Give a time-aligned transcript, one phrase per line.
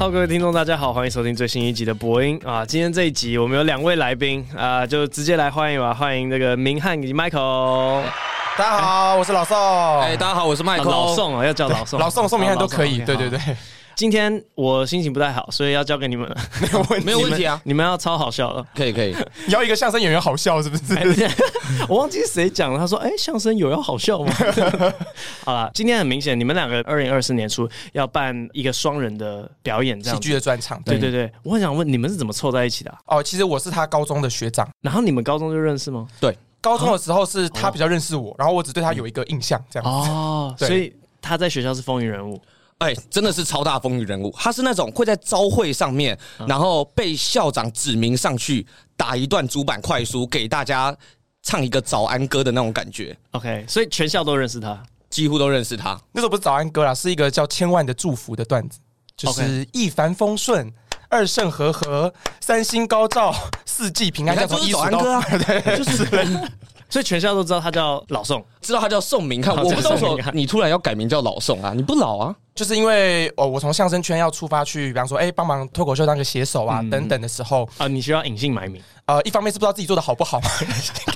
[0.00, 2.64] 好，各位听众，大家好，欢迎收听最新一集的播音啊！
[2.64, 8.02] 今天这一集我们有两位来宾啊，就直接来欢迎吧，欢迎这个明翰以及 Michael。
[8.56, 10.00] 大家好，我是老宋。
[10.00, 10.84] 哎，大家好，我是 Michael。
[10.84, 13.00] 老宋啊，要叫老宋，老宋、宋明翰都可以。
[13.00, 13.38] 对对对。
[14.00, 16.34] 今天我心情不太好，所以要交给你们了。
[16.62, 17.60] 没有问题，没有问题啊！
[17.64, 19.14] 你们要超好笑了，可以可以。
[19.46, 21.28] 你要一个相声演员好笑是不是？
[21.86, 24.32] 我忘记谁讲了，他说：“哎，相声有要好笑吗？”
[25.44, 30.82] 好了，今天很明显，你们两个二零二四年初要办一个双人的表演，这样喜剧的专场。
[30.82, 32.94] 对对对，我很想问，你们是怎么凑在一起的？
[33.04, 36.08] 哦，其实我是他高中的学长，然后你们高中就认识吗？
[36.18, 40.08] 对，高中的时候是他比较认识我，然后我只对他有一个印象，这样子。
[40.10, 42.40] 哦，所以他在学校是风云人物。
[42.80, 44.34] 哎，真的是超大风云人物。
[44.36, 48.66] 他是那种会在朝会上面，然后被校长指名上去
[48.96, 50.96] 打一段主板快书给大家
[51.42, 53.16] 唱一个早安歌的那种感觉。
[53.32, 56.00] OK，所以全校都认识他，几乎都认识他。
[56.12, 58.78] 那时候不是早安歌啦，是一个叫《千万的祝福》的段子，
[59.14, 60.72] 就是一帆风顺，
[61.10, 63.34] 二圣和合，三星高照，
[63.66, 65.22] 四季平安，叫做早安歌啊。
[65.46, 66.08] 对，就是。
[66.90, 69.56] 所以全校都知道他叫老宋，知道他叫宋明 翰。
[69.56, 71.72] 我不知道说你突然要改名叫老宋啊？
[71.74, 72.34] 你不老啊？
[72.54, 78.82] 就是因为哦，我从相声圈要出发去，比方说，哎，帮忙脱口秀当个写手啊，等等的时候啊，你需要隐姓埋名。
[79.06, 80.38] 呃，一方面是不知道自己做的好不好，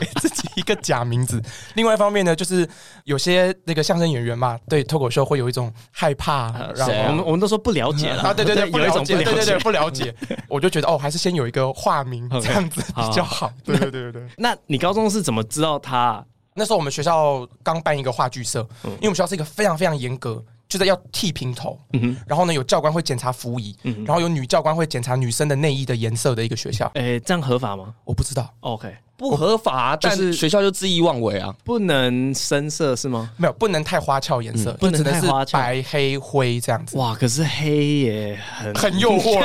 [0.00, 1.38] 给自己一个假名字；
[1.74, 2.68] 另外一方面呢，就是
[3.04, 6.52] 有些那个相声演员嘛，对脱口秀会有一种害怕。
[6.74, 10.14] 然后我们我们都说不了解了啊，对对对， 有一种对对对不了解。
[10.48, 13.52] 我就觉得哦，还是先有一个化名这样子比较好。
[13.64, 14.28] 对对对对对。
[14.38, 16.24] 那你高中是怎么知道他？
[16.56, 20.40] 那时候我们学校刚办一个话剧社，因为我们学校是一个非常非常严格。
[20.74, 26.90] 就是要剃平头，嗯、哼然后呢，有教官会检查服仪，嗯、然后有女教官会检查女生的内衣的颜色的一个学校。
[26.94, 27.94] 诶，这样合法吗？
[28.04, 28.52] 我不知道。
[28.60, 28.92] OK。
[29.16, 31.54] 不合法，但是学校就恣意妄为啊！
[31.62, 33.30] 不能深色是吗？
[33.36, 36.98] 没有，不能太花俏颜色，不能太花俏，白黑灰这样子。
[36.98, 39.40] 哇，可是黑也很很诱惑，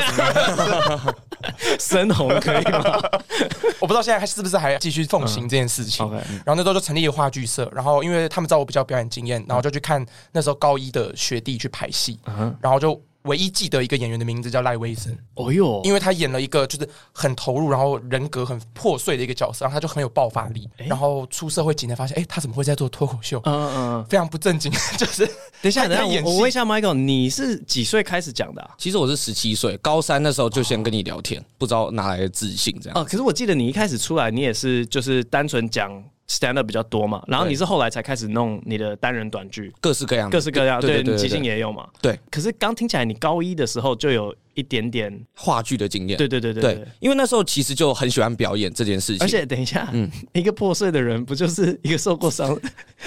[1.80, 3.00] 深红可以吗？
[3.80, 6.10] 我不知道现在还是不是还继续奉行这件事情。
[6.46, 12.20] 然后那时候就成立了话剧社，然后因为他们知道我比较表演经验，然后就去看那时候高一的学弟去排戏，
[12.62, 13.02] 然后就。
[13.24, 23.42] 唯一记得一个演员的名字叫赖威森，哦哟，因为他演了一个就是很投入，然后人格很破碎的一个角色，然后他就很有爆发力，然后出社会几年发现，哎，他怎么会在做脱口秀？
[23.46, 25.26] 嗯嗯，非常不正经， 就是
[25.62, 28.72] 等一下，等一下，我问一下 Michael，你是几岁开始讲的？
[28.78, 33.00] 其实我是十七岁，高三的时候就先跟你聊天，不知道哪来的自信这样。
[33.00, 35.92] 哦，可是我记得你一开始出来，你也是就是单纯讲。
[36.30, 41.88] Stand up 比较多嘛，然后你是后来才开始弄你的单人短剧，各式各样，各式各样，对，你即兴也有嘛？
[42.02, 42.18] 对。
[42.30, 46.86] 可是刚听起来，你高一的时候就有一点点话剧的经验，对对对对对。
[47.00, 49.26] 因为那时候其实就很喜欢表演这件事情。
[49.26, 52.56] 而且等一下，嗯，一个破碎的人不就是一个受过伤，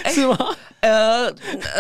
[0.06, 0.36] 是吗？
[0.82, 1.32] 呃，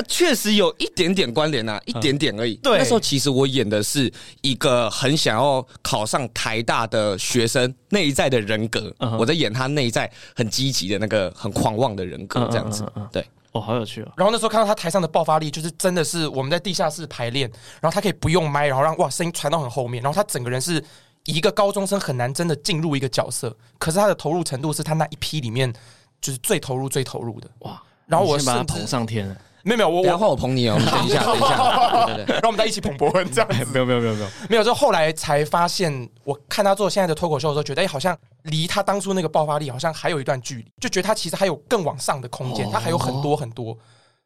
[0.08, 2.54] 确实有一点点关联啊，一点点而已。
[2.56, 11.30] 对，那时候其实我演的是一个很想要考上台大的学生内在的人格，我在演他内在很积极的那个。
[11.42, 14.12] 很狂妄的人格这样子，对，哦，好有趣哦。
[14.16, 20.80] 然后那时候看到他台上的爆发力，就是真的是我们在地下室排练，然后他可以不用麦，然后让哇声音传到很后面，然后他整个人是
[21.24, 25.72] 一个高中生很难真的进入一个角色，可是他的投入程度是他那一批里面
[26.20, 27.82] 就是最投入、最投入的哇。
[28.06, 29.36] 然后我先把他捧上天了。
[29.64, 30.76] 没有没有，我要换我捧你哦。
[30.76, 33.48] 等一下， 等一下，对对对，让我们再一起捧博文这样。
[33.72, 43.78] 没有没有没有没有没有，就后来才发现，我看他做现在的脱口秀的时候，觉得哎，好像离他当初那个爆发力好像还有一段距离，就觉得他其实还有更往上的空间，他还有很多很多。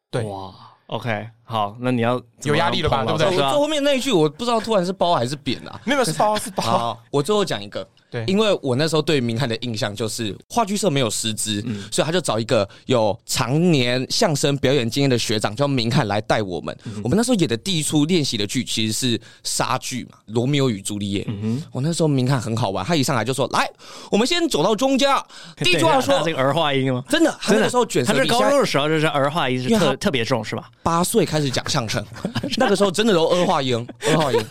[0.09, 0.51] 对，哇
[0.87, 3.05] ，OK，好，那你要有压力了吧？
[3.05, 3.27] 对不对？
[3.27, 5.79] 我最后面那一句我不知道，突然是包还是扁啊？
[5.85, 6.97] 没 有是包是褒。
[7.09, 7.87] 我最后讲一个。
[8.09, 16.73] 对，因为我那时候对明翰的印象就是话剧社没有师资，嗯、所以他就找一个有常年相声表演经验的学长叫明翰来带我们。
[16.85, 21.21] 嗯、我们那时候演的第一出练习的剧其实是莎剧嘛，《罗密欧与朱丽叶》。
[21.27, 23.69] 嗯哼，我那时候明翰很好玩，他一上来就说：“来，
[24.09, 25.09] 我们先走到中间，
[25.57, 27.03] 第一句话说这个儿化音吗？
[27.09, 30.69] 真的，他那时候卷舌，他是高中的时候就是儿化音是特特别重是吧？
[30.81, 32.03] 八岁开开始讲相声，
[32.57, 34.43] 那个时候真的都二话音，二话音。”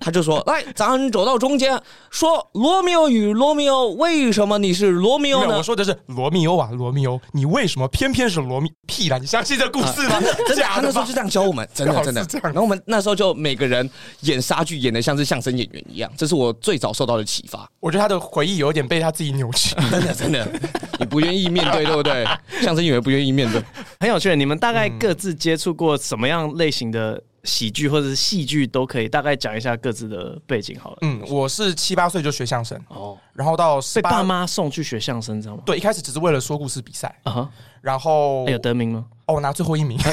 [0.00, 8.70] 他就说：“来，咱走到中间，说罗密欧与罗密欧，为什么你是罗密欧呢？”我说的是罗密欧啊，罗密欧，你为什么偏偏是罗密？
[8.86, 9.18] 屁啦！
[9.18, 10.20] 你相信这故事吗？
[10.46, 12.24] 真的， 他那时候就这样教我们，真的真的。
[12.42, 13.88] 然后我们那时候就每个人
[14.20, 17.68] 演莎剧，演的像是相声演员一样，这是我最早受到的启发。
[17.80, 20.48] 我觉得他的回忆有点被他自己扭曲，真的真的。
[21.00, 22.24] 你不愿意面对，对不对？
[22.62, 23.62] 相声演员不愿意面对，
[24.00, 24.34] 很有趣。
[24.36, 27.22] 你们大概各自接触过什么样类型的？
[27.46, 30.98] 喜剧或者是戏剧都可以，大概讲一下各自的背景好了。
[31.02, 35.62] 嗯，我是七八岁就学相声哦，然后到被爸妈送去学相声，知道吗？
[35.64, 37.48] 对，一开始只是为了说故事比赛啊，
[37.86, 39.06] 然后有得名吗？
[39.26, 39.96] 哦，我拿最后一名。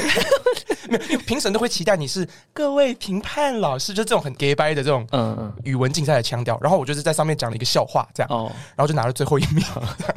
[0.90, 6.60] 没有，因为评审都会期待你是各位评判老师，就这种很 gay 掰的这种嗯嗯语文竞赛的腔调。
[6.62, 9.66] 然后我就是在上面讲了一个笑话，这样哦，然后就拿了最后一名。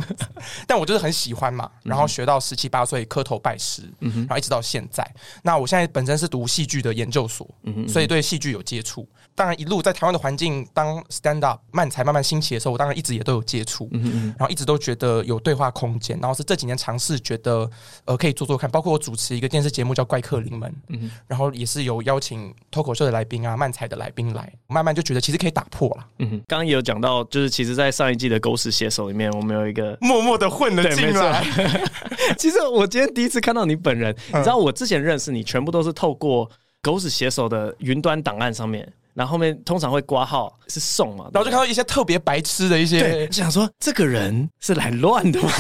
[0.67, 5.09] 但我就是很喜欢嘛，然后学到十七八岁磕头拜师，嗯哼，然后一直到现在。
[5.43, 9.09] 那我现在本身是读戏剧的研究所，嗯哼，所以对戏剧有接触。
[9.37, 16.19] 当然，一路在台湾的环境，当 stand up 慢才慢慢兴起的时候，我当然一直也都有接触，嗯嗯，然后一直都觉得有对话空间。
[16.19, 17.71] 然后是这几年尝试，觉得
[18.07, 18.69] 呃可以做做看。
[18.71, 26.07] 包括我主持一个电视节目叫《怪客临门》，嗯哼，然后也是有邀请脱口秀的来宾啊、漫才的来宾来，慢慢就觉得其实可以打破了。
[26.21, 31.45] 嗯哼，刚刚也有讲到，就是其实，在上一季的狗屎写手里面，我们有一个默默的混了进来。
[32.39, 36.51] 其实我今天第一次看到你本人，你知道我之前认识你，全部都是透过
[36.81, 38.91] 狗屎写手的云端档案上面。
[39.17, 45.51] 然后后面通常会挂号是送嘛，然后就看到一些特别白痴的一些，对，就想说这个人是来乱的吗？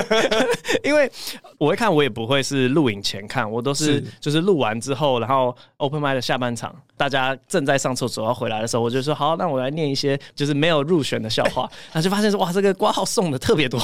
[0.82, 1.10] 因为
[1.58, 11.62] 我会看，我也不会是录影前看，我都是就是录完之后，然后 open mic 的下半场，大家正在上厕所要回来的时候，我就说好，那我来念一些就是没有入选的笑话，
[11.92, 13.78] 然后就发现说哇，这个挂号送的特别多，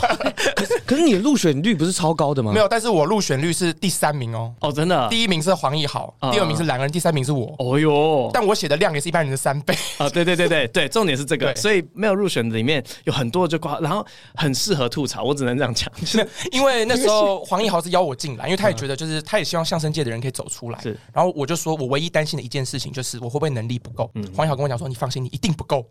[0.57, 2.53] 可 是可是你的入选率不是超高的吗？
[2.53, 8.95] 没有，但是我入选率是第三名哦，哦，真的，第一名是黄奕豪，第二名是两个人，第三名是我，哦哟，但我写的量。
[8.95, 10.09] 也是一般人的三倍啊！
[10.09, 14.07] 对对对对对， 重点是这个，对所以没有入选的里面有很多就挂，然后
[14.37, 15.91] 很适合吐槽，我只能这样讲。
[16.07, 20.81] 是因为那时候黄奕豪是邀我进来，因为他也觉得就是他也希望相声界的人可以走出来。
[20.81, 24.09] 是，然后我就说我唯一担心的一件事情就是我会不会能力不够。
[24.15, 25.85] 嗯，黄晓跟我讲说：“你放心，你一定不够。”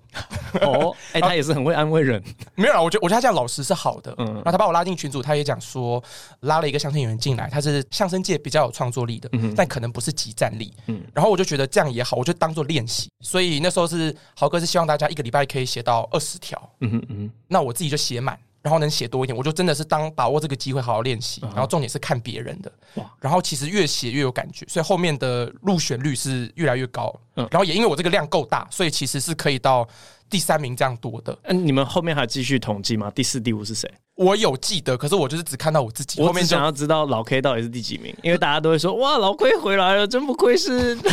[0.61, 2.23] 哦，哎，他也是很会安慰人。
[2.55, 4.15] 没有啊，我觉得我觉得他这样老实是好的。
[4.17, 6.01] 嗯，然后他把我拉进群组，他也讲说
[6.39, 10.73] 拉了一个相声演员进来，他是相声界比较有创作力的，嗯，但可能不是即战力。
[10.87, 13.09] 嗯，然后我就觉得这样也好，我就当做练习。
[13.19, 13.73] 所以那。
[13.73, 22.71] 时候是豪哥是希望大家一个礼拜可以写到二十条，嗯哼嗯，那我自己就写满，然后能写多一点，我就真的是当把握这个机会好好练习，然后重点是看别人的，
[23.19, 29.85] 然后其实越写越有感觉，所以后面的入选率是越来越高，嗯，然后也因为我这个量够大，所以其实是可以到
[30.33, 31.37] 第三名这样多的。
[31.43, 33.11] 嗯，你们后面还继续统计吗？
[33.13, 33.87] 第四、第五是谁？
[34.15, 36.19] 我有记得，可是我就是只看到我自己。
[36.19, 40.97] 我面想要知道老 K 到底是第几名，因为大家都会说哇，老 K 回来了，真不愧是。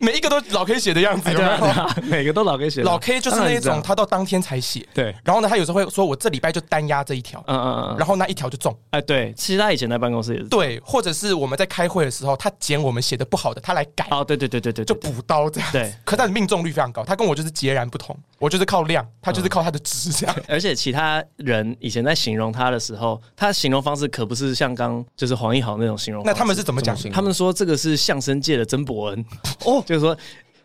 [0.00, 2.02] 每一个都老 K 写的样子， 有没有？
[2.04, 2.82] 每个都老 K 写。
[2.82, 4.86] 老 K 就是那种，他到当天才写。
[4.92, 5.14] 对。
[5.24, 7.96] 然后呢，他有时候会说：“我这礼拜就单压这一条。”嗯嗯嗯。
[7.96, 8.76] 然后那一条就中。
[8.90, 9.32] 哎，对。
[9.36, 10.44] 其实他以前在办公室也是。
[10.44, 14.06] 对，或者是我们在开会的时候，他捡我们写的不好的，他来改。
[14.10, 15.72] 哦，对对对对对，就补刀这样。
[15.72, 15.92] 对。
[16.04, 18.16] 可他的命中率非常高，他跟我就是截然不同。
[18.38, 20.36] 我就是靠量，他就是靠他的质这样。
[20.48, 26.22] 而且其他人以前在形容他的时候，他形容方式可不是像刚就是黄义豪那种形容。
[26.24, 26.96] 那他们是怎么讲？
[27.10, 29.24] 他们说这个是相声界的曾伯恩。
[29.64, 30.16] 哦，就是说。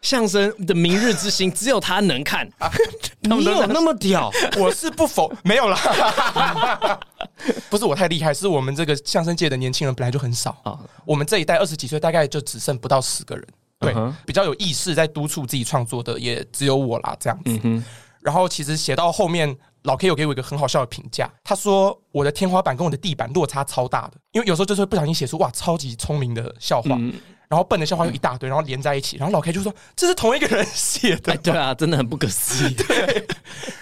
[0.03, 2.45] 相声的明日之星，只有他能看。
[3.21, 4.29] 你有那么屌？
[4.59, 7.00] 我是不否没有啦。
[7.69, 10.77] 不是我太厉害，是我们这个相声界的年轻人本来就很少啊。
[11.05, 13.47] 我们这一代二十几岁，大概就只剩不到十个人。
[13.83, 17.15] 对，比较有意识在督促自己创作的，也只有我啦。
[17.19, 17.83] 这样子。
[18.21, 26.97] 然后其实写到后面，老 K 有给我一个很好笑的评价，他说我的天花板跟我的地板落差超大的，因为有时候就是会不小心写出哇超级聪明的笑话。
[27.50, 31.33] 然后笨的笑话又一大堆，然后连在一起，然后老 K 就说这是同一个人写的。
[31.33, 32.74] 哎，对啊，真的很不可思议。
[32.88, 33.27] 对，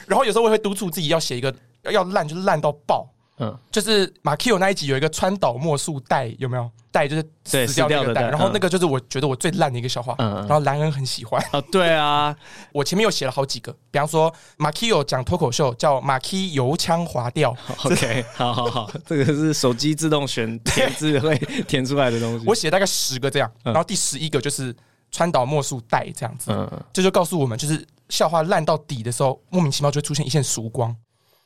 [0.07, 3.07] 然后有时候我也会督促自己要写一个要烂就是烂到爆。
[3.41, 6.69] 嗯，就是马 Q 那一集有一个川岛茉树带有没有？
[6.91, 10.13] 带就是死掉那个带，然后那个就是我觉得我最烂的一个笑话。
[10.19, 11.41] 嗯，然后兰恩很喜欢。
[11.51, 12.35] 啊，对啊，
[12.73, 17.55] 我前面又写了好几个，比方说马 Q 讲脱口秀叫马 Q 油腔滑调。
[17.85, 22.45] OK，好好好， 这个是手机自动选填字会填出来的东西。
[22.45, 24.75] 我写大概十个这样，然后第十一个就是
[25.11, 26.51] 川岛茉树带这样子。
[26.51, 30.93] 嗯，这就告诉我们，就是笑话烂到底的时候，莫名其妙就会出现一线曙光。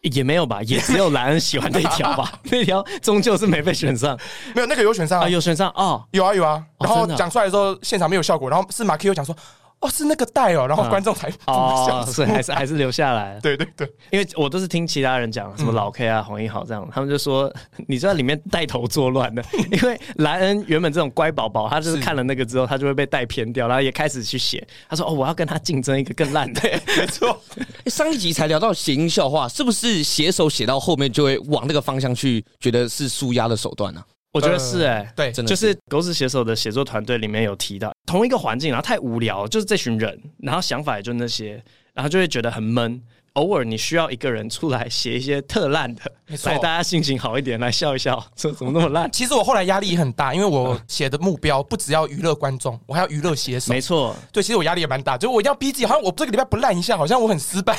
[0.10, 4.18] 也没有吧， 也只有莱恩喜欢那条吧， 那条终究是没被选上。
[4.54, 6.64] 没有那个有选上啊，有选上哦，有啊有啊。
[6.80, 9.36] 然后讲出来的时候，现场没有效果，然后是马 Q 讲说。
[9.82, 13.39] 哦，是那个带哦，然后观众才哦，所以还是还是留下来。
[13.44, 17.53] 对对对，因为我都是听其他人讲，什么老 K 啊、黄英豪这样，他们就说
[17.88, 19.44] 你在里面带头作乱的。
[19.72, 24.65] 因为莱恩原本这种乖宝宝，他就是看了那个之后，他就会被带偏掉，然后也开始去写。
[24.89, 26.62] 他说：“哦，我要跟他竞争一个更烂的。”
[26.98, 27.39] 没错，
[27.88, 34.01] 上一集才聊到谐音笑话，是不是写手写到后面就会往那个方向去，觉得是舒压的手段呢？
[34.36, 41.63] 我觉得是哎、欸，对，真的就是狗屎写手的写作团队里面有提到，同一个环境，然后太无聊，就是这群人，然后想法也就那些，
[41.94, 43.01] 然后就会觉得很闷。
[43.36, 49.10] 偶尔你需要一个人出来写一些特烂的，没错，来大家心情好一点，来笑一笑，这怎么那么烂？
[49.12, 53.74] 其实我后来压力也很大，因为我写的目标不只要娱乐观众，我还要娱乐写手。
[53.74, 57.77] 没错，对，其实我压力也蛮大，就我一定要逼自己，好像我这个礼拜不烂一下，好像我很失败。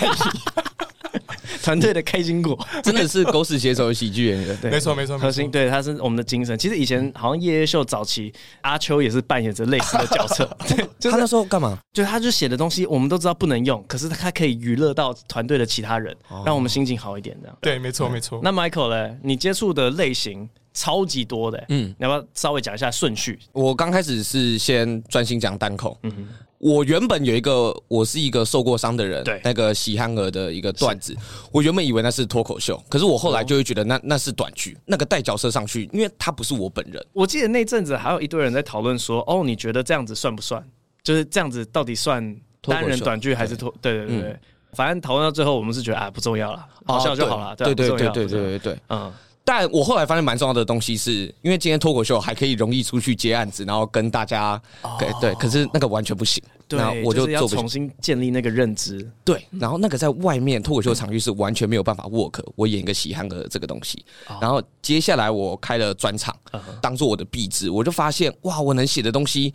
[1.62, 4.56] 团队的开心果， 真的是狗屎写手的喜剧演员。
[4.62, 6.56] 对，没错没错，核心对他是我们的精神。
[6.58, 10.48] 其实以前好像夜夜秀早期，阿秋也是扮演着类似的角色。
[10.68, 11.78] 对，就是、他那时候干嘛？
[11.92, 17.36] 就他就写的东西，我们都知道不能用，可是他可以娱乐到团队的其他人，让我们心情好一点。
[17.40, 18.40] 这样对，没错没错。
[18.42, 19.16] 那 Michael 呢？
[19.22, 20.48] 你接触的类型？
[20.76, 23.38] 超级多的，嗯，你要不要稍微讲一下顺序？
[23.52, 26.28] 我刚开始是先专心讲单口，嗯哼，
[26.58, 31.16] 我原本有一个，我是一个受过伤的人，对，那个喜憨儿的一个段子，
[31.50, 37.02] 我原本以为那是脱口秀，可是我后来就会觉得那那是短剧，那个带角色上去，因为他不是我本人。
[37.14, 40.62] 我记得那阵子还有一堆人在讨论说，哦，你觉得这样子算不算？
[41.02, 43.74] 就是这样子到底算单人短剧还是脱？
[43.80, 43.96] 对。
[43.98, 44.38] 对对对，
[44.72, 49.10] 反正讨论到最后，我们是觉得啊不重要了，好笑就好了，对对对对对对对，嗯。
[49.46, 54.60] 但我后来发现蛮重要的东西是，因为今天脱口秀还可以容易出去接案子，然后跟大家
[54.98, 56.42] 对对，可是那个完全不行。
[56.66, 59.08] 对，我就要重新建立那个认知。
[59.24, 62.44] 对，然后那个在外面脱口秀场域是完全没有办法 work。
[62.56, 64.04] 我演一个喜憨儿这个东西，
[64.40, 66.36] 然后接下来我开了专场，
[66.82, 69.54] 当做我的壁纸，我就发现哇，我能写的东西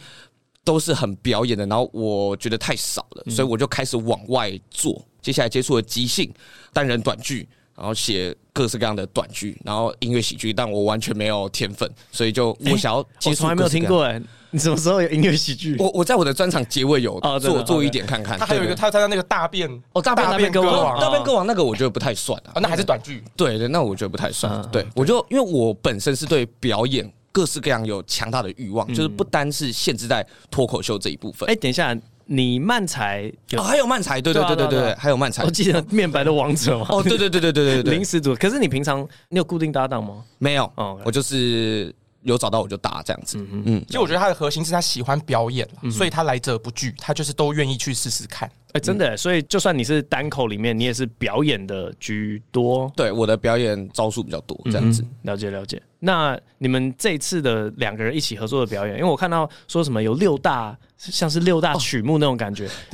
[0.63, 5.05] 都是很表演的，然后我觉得太少了，所以我就开始往外做。
[5.21, 6.33] 接下来接触了即兴
[6.71, 7.45] 单人短剧。
[7.75, 13.29] 然后写各式各样的短剧，然后音乐喜剧，但我完全没有天分，所以就我想要接触。
[13.29, 15.75] 我从来没有听过哎，你什么时候有音乐喜剧？
[15.79, 18.37] 我我在我的专场结尾有做做一点看看。
[18.37, 23.23] 他还有一个，他参加那个大便哦，大便歌王，大便歌王那个我觉得不太算啊，那还是短剧。
[23.35, 24.61] 对对，那我觉得不太算。
[24.71, 31.49] 对，我就因为我本身是对表演各式各样有强大的欲望，就是不单是限制在脱口秀这一部分。
[31.49, 31.97] 哎，等一下。
[32.33, 35.43] 你漫才有还有漫才，对对对对对，还有漫才。
[35.43, 36.85] 我记得面白的王者嘛。
[36.87, 38.33] 哦，对对对对对对，临时组。
[38.35, 40.23] 可是你平常你有固定搭档吗？
[40.37, 43.37] 没有，哦，我就是有找到我就搭这样子。
[43.37, 43.85] 嗯嗯。
[43.85, 48.49] 其实我觉得他的核心是他喜欢表演，所以他来者不拒，他就是都愿意去试试看。
[48.71, 52.89] 哎，真的，所以就算你是单口里面，你也是表演的居多。
[52.95, 55.03] 对，我的表演招数比较多，这样子。
[55.23, 55.81] 了解了解。
[55.99, 60.77] 那你们这次的两个人一起合作的表演，因为我看到说什么有六大。
[61.09, 62.69] 像是六大曲目那种感觉，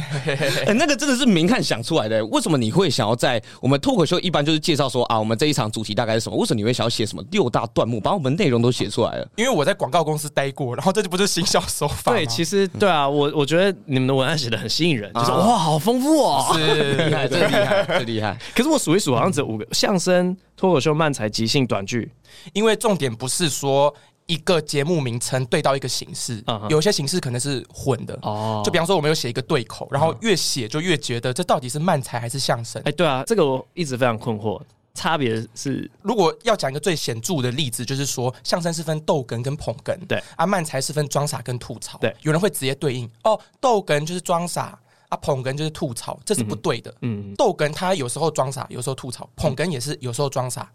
[0.65, 2.25] 哎，那个真的是明翰想出来的。
[2.27, 6.37] 为什么你会想要在我们脱口秀一般就是介绍说啊，我们这一场主题大概是什么？
[6.37, 9.27] 为什么你会想要写什么六大段目，把我们内容都写出来了？
[9.35, 12.13] 因为我在广告公司待过，然后这就不是行销手法。
[12.13, 18.37] 对，其实对啊，我我觉得你们的文案写的很吸引人，就是哇，好丰富哦，是 厉害，真厉害，真厉害。
[18.55, 22.09] 可是我数一数，好像只有五个：相声、脱口秀、漫才、即兴、短剧。
[22.53, 23.93] 因为重点不是说。
[24.27, 28.61] 一个节目名称对到一个形式，有些形式可能是混的哦。
[28.63, 32.81] 就比方说，我们有写一个对口，然后越写就越觉得这到底是慢才还是相声？
[32.85, 34.61] 哎，对啊，这个我一直非常困惑。
[34.93, 42.11] 差别是，如果要讲一个最显著的例子，就是说相声是分逗哏跟捧哏，对啊，慢才是分装傻跟吐槽，对。
[42.23, 44.77] 有人会直接对应哦，逗哏就是装傻
[45.09, 46.91] 啊，捧哏就是吐槽，这是不对的。
[47.01, 50.67] 嗯，逗哏他有时候装傻，有时候吐槽；捧哏也是有时候装傻。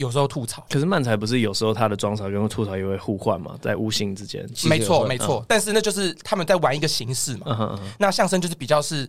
[0.00, 4.48] 有时候吐槽，可是漫才不是有时候他的装傻跟吐槽也会互换嘛，在无形之间。
[4.64, 5.44] 没错，没错。
[5.46, 7.78] 但是那就是他们在玩一个形式嘛。
[7.98, 9.06] 那相声就是比较是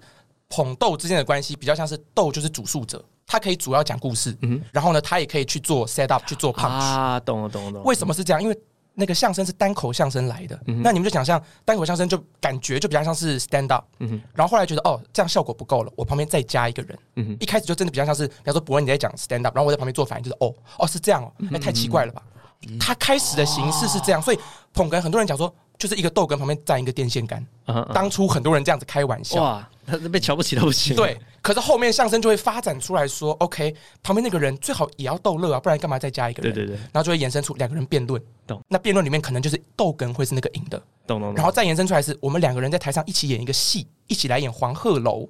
[0.50, 4.38] 捧逗之间的关系，比较像是逗就是主述者，他可以主要讲故事，
[4.74, 6.68] 然后呢，他也可以去做 set up 去做 punch。
[6.68, 7.86] 啊，懂了，懂了，懂了。
[7.86, 8.44] 为什么是这样？
[8.44, 8.60] 因为
[8.94, 22.22] 那个相声是单口相声来的，嗯、那你们就想象单口相声就感觉就比较像是 stand up，嗯，然后后来觉得哦这样效果不够了，我旁边再加一个人，嗯，一开始就真的比较像是，比方说博恩你在讲 stand up，然后我在旁边做反应，就是哦哦是这样哦，那太奇怪了吧？
[22.68, 24.40] 嗯、他开始的形式是这样，所以
[24.74, 25.54] 捧哏很多人讲说。
[25.82, 27.44] 就是一个豆根旁边站一个电线杆，
[27.92, 30.96] 当初很多人这样子开玩笑，哇，他被瞧不起都不行。
[30.96, 36.54] 对，可是后面相声就会发展出来说，OK，旁边那个人最好也要逗乐啊，不然干嘛再加一个人？
[36.54, 38.62] 对对对，然后就会延伸出两个人辩论，懂？
[38.68, 41.34] 那辩论里面可能就是豆根会是那个赢的，懂懂。
[41.34, 45.28] 然后再延伸出来是我们两个人在台上一起演一个戏，一起来演黄鹤楼，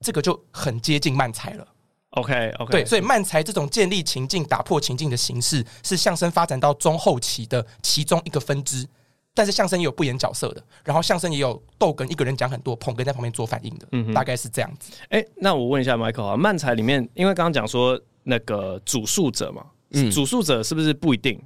[0.00, 1.66] 这个就很接近漫才了。
[2.10, 8.86] OK OK，对，所以漫才这种建立情境、打破情境的形式，是相声发展到中后期的其中一个分支。
[9.38, 14.90] 但是相声也有不演角色的，然后相声也有逗哏一个人讲很多，捧哏在旁边做反应的，嗯，大概是这样子。
[15.10, 21.40] 哎、欸，那我问一下 Michael 啊，漫才里面，因为刚刚讲说那个主述者嘛，嗯，主述者是不是不一定？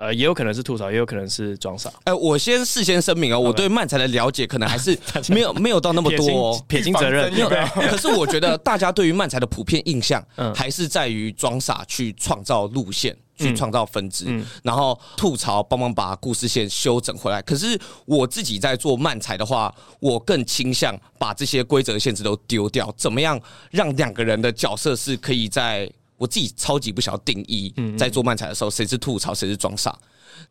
[0.00, 1.88] 呃，也有可能是吐槽，也有可能是装傻。
[2.04, 4.98] 哎、呃，我先事先声明啊，我对漫才的了解可能还是
[5.30, 7.32] 没有没有到那么多、哦，撇清责任。
[7.32, 13.16] 没有，可是我觉得大家对于漫才的普遍印象，嗯，还是在于装傻去创造路线。
[13.38, 17.40] 去创造分支，嗯嗯、然后吐槽，帮忙把故事线修整回来。
[17.42, 22.92] 可是我自己在做漫才的话，我更倾向把这些规则限制都丢掉。
[22.96, 23.40] 怎么样
[23.70, 29.96] 让两个人的角色是可以在我自己超级不晓得定义，在做漫才的时候，谁是吐槽，谁是装傻？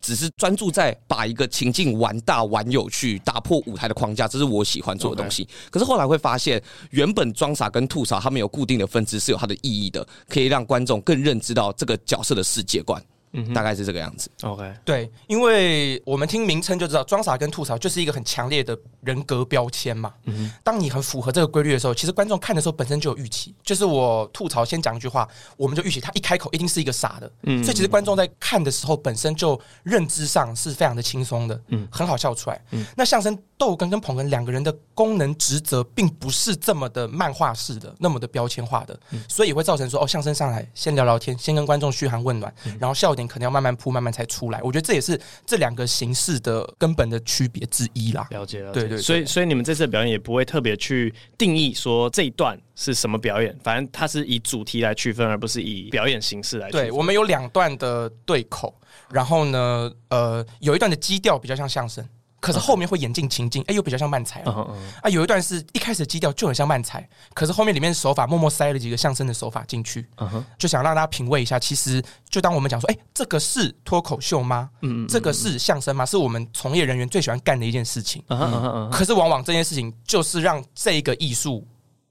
[0.01, 5.47] 只是专注在把一个情境玩大玩有趣，打破舞台的框架，这是我喜欢做的东西。
[5.69, 13.01] 可是后来会发现，原本装傻跟吐槽他们有固定的分支是有它的意义的，可以让观众更认知到这个角色的世界观。
[13.37, 14.29] 嗯，大概是这个样子。
[14.41, 20.11] OK，对，因为我们听名称就知道，装傻跟吐槽就是一个很强烈的人格标签嘛。
[20.25, 23.53] 嗯，当你很符合这个规律的时候，其实观众看的时候本身就有预期。
[23.63, 27.31] 就是我吐槽先讲一句话，我们就预期他一开口一定是一个傻的。
[27.43, 31.61] 嗯，所以其实观众在看的时候本身就认知上是非常的轻松的。
[31.67, 32.59] 嗯，很好笑出来。
[32.71, 38.97] 嗯，那相声逗哏跟捧哏两个人的功能职责并不是这么的漫画式的，那么的标签化的。
[39.11, 44.61] 嗯，所以会造成说，哦，相声上来先聊聊天，先跟观众嘘寒问暖，然后笑点可能要慢慢铺，慢慢才出来。
[44.61, 48.27] 我觉得这也是这两个形式的根本的区别之一啦。
[48.29, 49.01] 了解了，对，对对。
[49.01, 56.87] 所以，所以你们这次的表演也不会特别去定义说这一段是什么表演，反正它是以主题来区分，而不是以表演形式来区分。
[56.87, 62.07] 对，我们有两段的对口，然后呢，呃，有一段的基调比较像相声。
[62.39, 64.67] 可是后面会演进情境，哎，又比较像慢才啊。
[65.03, 70.43] Uh 有一段是一开始基调就很像慢才，可是后面里面手法默默塞了几个相声的手法进去，uh.
[70.57, 71.57] 就想让大家品味一下。
[71.57, 74.69] 其实就当我们讲说，哎，这个是脱口秀吗？
[75.09, 76.05] 这个是相声吗？
[76.05, 78.23] 是我们从业人员最喜欢干的一件事情。
[78.27, 78.89] Uh uh.
[78.91, 81.65] 可是往往这件事情就是让这个艺术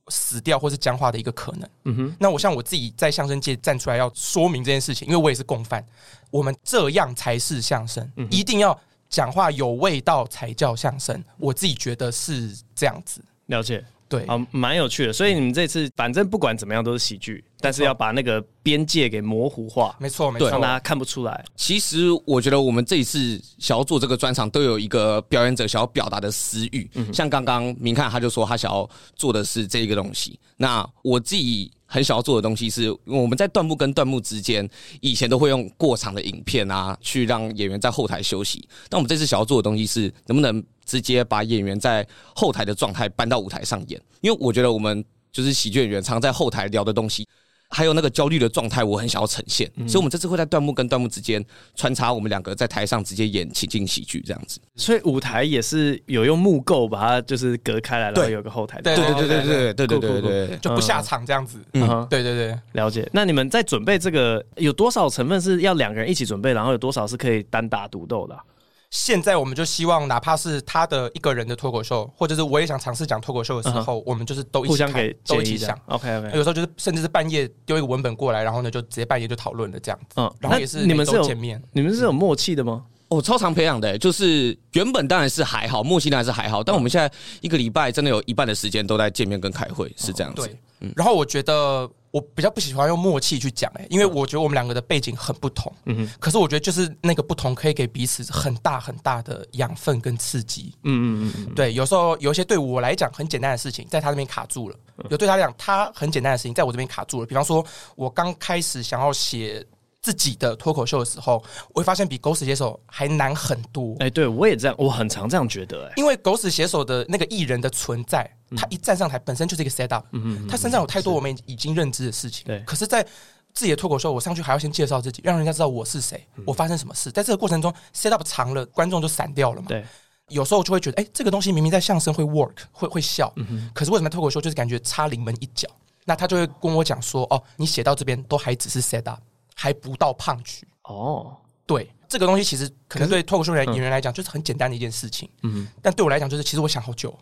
[0.08, 1.70] 死掉或是僵化的一个可能。
[1.84, 2.16] 嗯哼、uh，huh.
[2.18, 5.84] 那我像我自己在相声界站出来要说明这件事情，因为我也是共犯，
[6.30, 8.26] 我们这样才是相声，uh.
[8.28, 8.76] 一定要。
[9.08, 13.20] 讲话有味道才叫相声，我自己觉得是这样子。
[13.46, 15.12] 了解，对，啊，蛮有趣的。
[15.12, 21.44] 所以你们这次反正不管怎么样都是喜剧，但是要把那个边界给模糊化，没错，没错，让大家看不出来。
[21.56, 26.88] 其实我觉得我们这一次想要做这个专场，都有一个表演者想要表达的私欲。
[26.94, 31.70] 嗯，像刚刚明看他就说他想要做的是这个东西，那我自己。
[31.88, 34.68] 很想要做的东西是，我们在段目跟段目之间，
[35.00, 38.68] 以前都会用过场的影片啊，去让演员在后台休息。
[38.88, 44.02] 但我们这次想要做的东西是，能不能直接把演员在后台的状态搬到舞台上演？
[44.20, 47.24] 因为我觉得我们就是喜剧演员，常在后台聊的东西。
[47.68, 51.44] 还有那个焦虑的状态，我很想要呈现，嗯、所以，我们这次会在段幕跟段幕之间
[51.74, 54.60] 穿插我们两个在台上直接演情境喜剧这样子。
[54.76, 58.80] 所以舞台也是有用木构把它就是隔开来，然后有个后台。
[58.80, 61.58] 对对对对对对对对对对，就不下场这样子。
[61.72, 63.08] 嗯，对对对，了解。
[63.12, 68.42] 那你们在准备这个有多少成分是要两个人一起准备，然后有多少是可以单打独斗的、啊？
[68.90, 74.02] 现在我们就希望，哪怕是他的一个人的脱口秀，或者是我也想尝试讲脱口秀的时候，uh.
[74.06, 75.78] 我们就是都一起互相给都一起想。
[75.86, 76.28] OK OK。
[76.36, 80.14] 有时候就是甚至是半夜丢一个文本过来，然后呢就直接半夜就讨论了这样子。
[80.16, 82.84] 嗯，然后也是你们是有见面，你们是有默契的吗？
[83.08, 90.46] 哦，超常培养的，就是原本当然是还好，默契当然是还好，但我们现在一个礼拜真的有一半的时间都在见面跟开会，是这样子。
[90.46, 90.92] 对，嗯。
[90.96, 91.90] 然后我觉得。
[92.12, 104.76] 我比较不喜欢用默契去讲，哎，因为我觉得我们两个的背景很不同，嗯哼，可是我觉得就是那个不同可以给彼此很大很大的养分跟刺激，嗯嗯嗯，对，有时候有一些对我来讲很简单的事情，在他那边卡住了，
[105.10, 107.62] 有对他来讲他很简单的事情，在我这边卡住了，比方说
[107.96, 109.66] 我刚开始想要写。
[110.06, 111.42] 自己的脱口秀的时候，
[111.74, 113.96] 我会发现比狗屎写手还难很多。
[113.98, 115.88] 哎，对我也这样，我很常这样觉得。
[115.88, 122.46] 哎，因为狗屎写手的那个艺人的存在，他一站上台本身就是一个 set up，嗯嗯，他身上有太多我们已经认知的事情。
[122.46, 123.04] 对，可是，在
[123.52, 127.10] 自己的脱口秀，我上去还要先介绍自己，让人家知道我是谁，我发生什么事。
[127.10, 129.66] 在这个过程中，set up 长了，观众就散掉了嘛。
[129.66, 129.84] 对，
[130.28, 133.34] 有时候就会觉得，哎，这个东西明明在相声会 work，会会笑，
[133.74, 135.68] 可是为什么脱口秀就是感觉差临门一脚？
[136.08, 139.18] 那他就会跟我讲说，哦，你写到这边都还只是 set up。
[139.58, 141.34] 还不到 punch 哦，
[141.66, 147.18] 对，这个东西其实可能对脱口秀演员来讲就是很简单的一件事情，嗯，但对我来讲就是其实我想好久，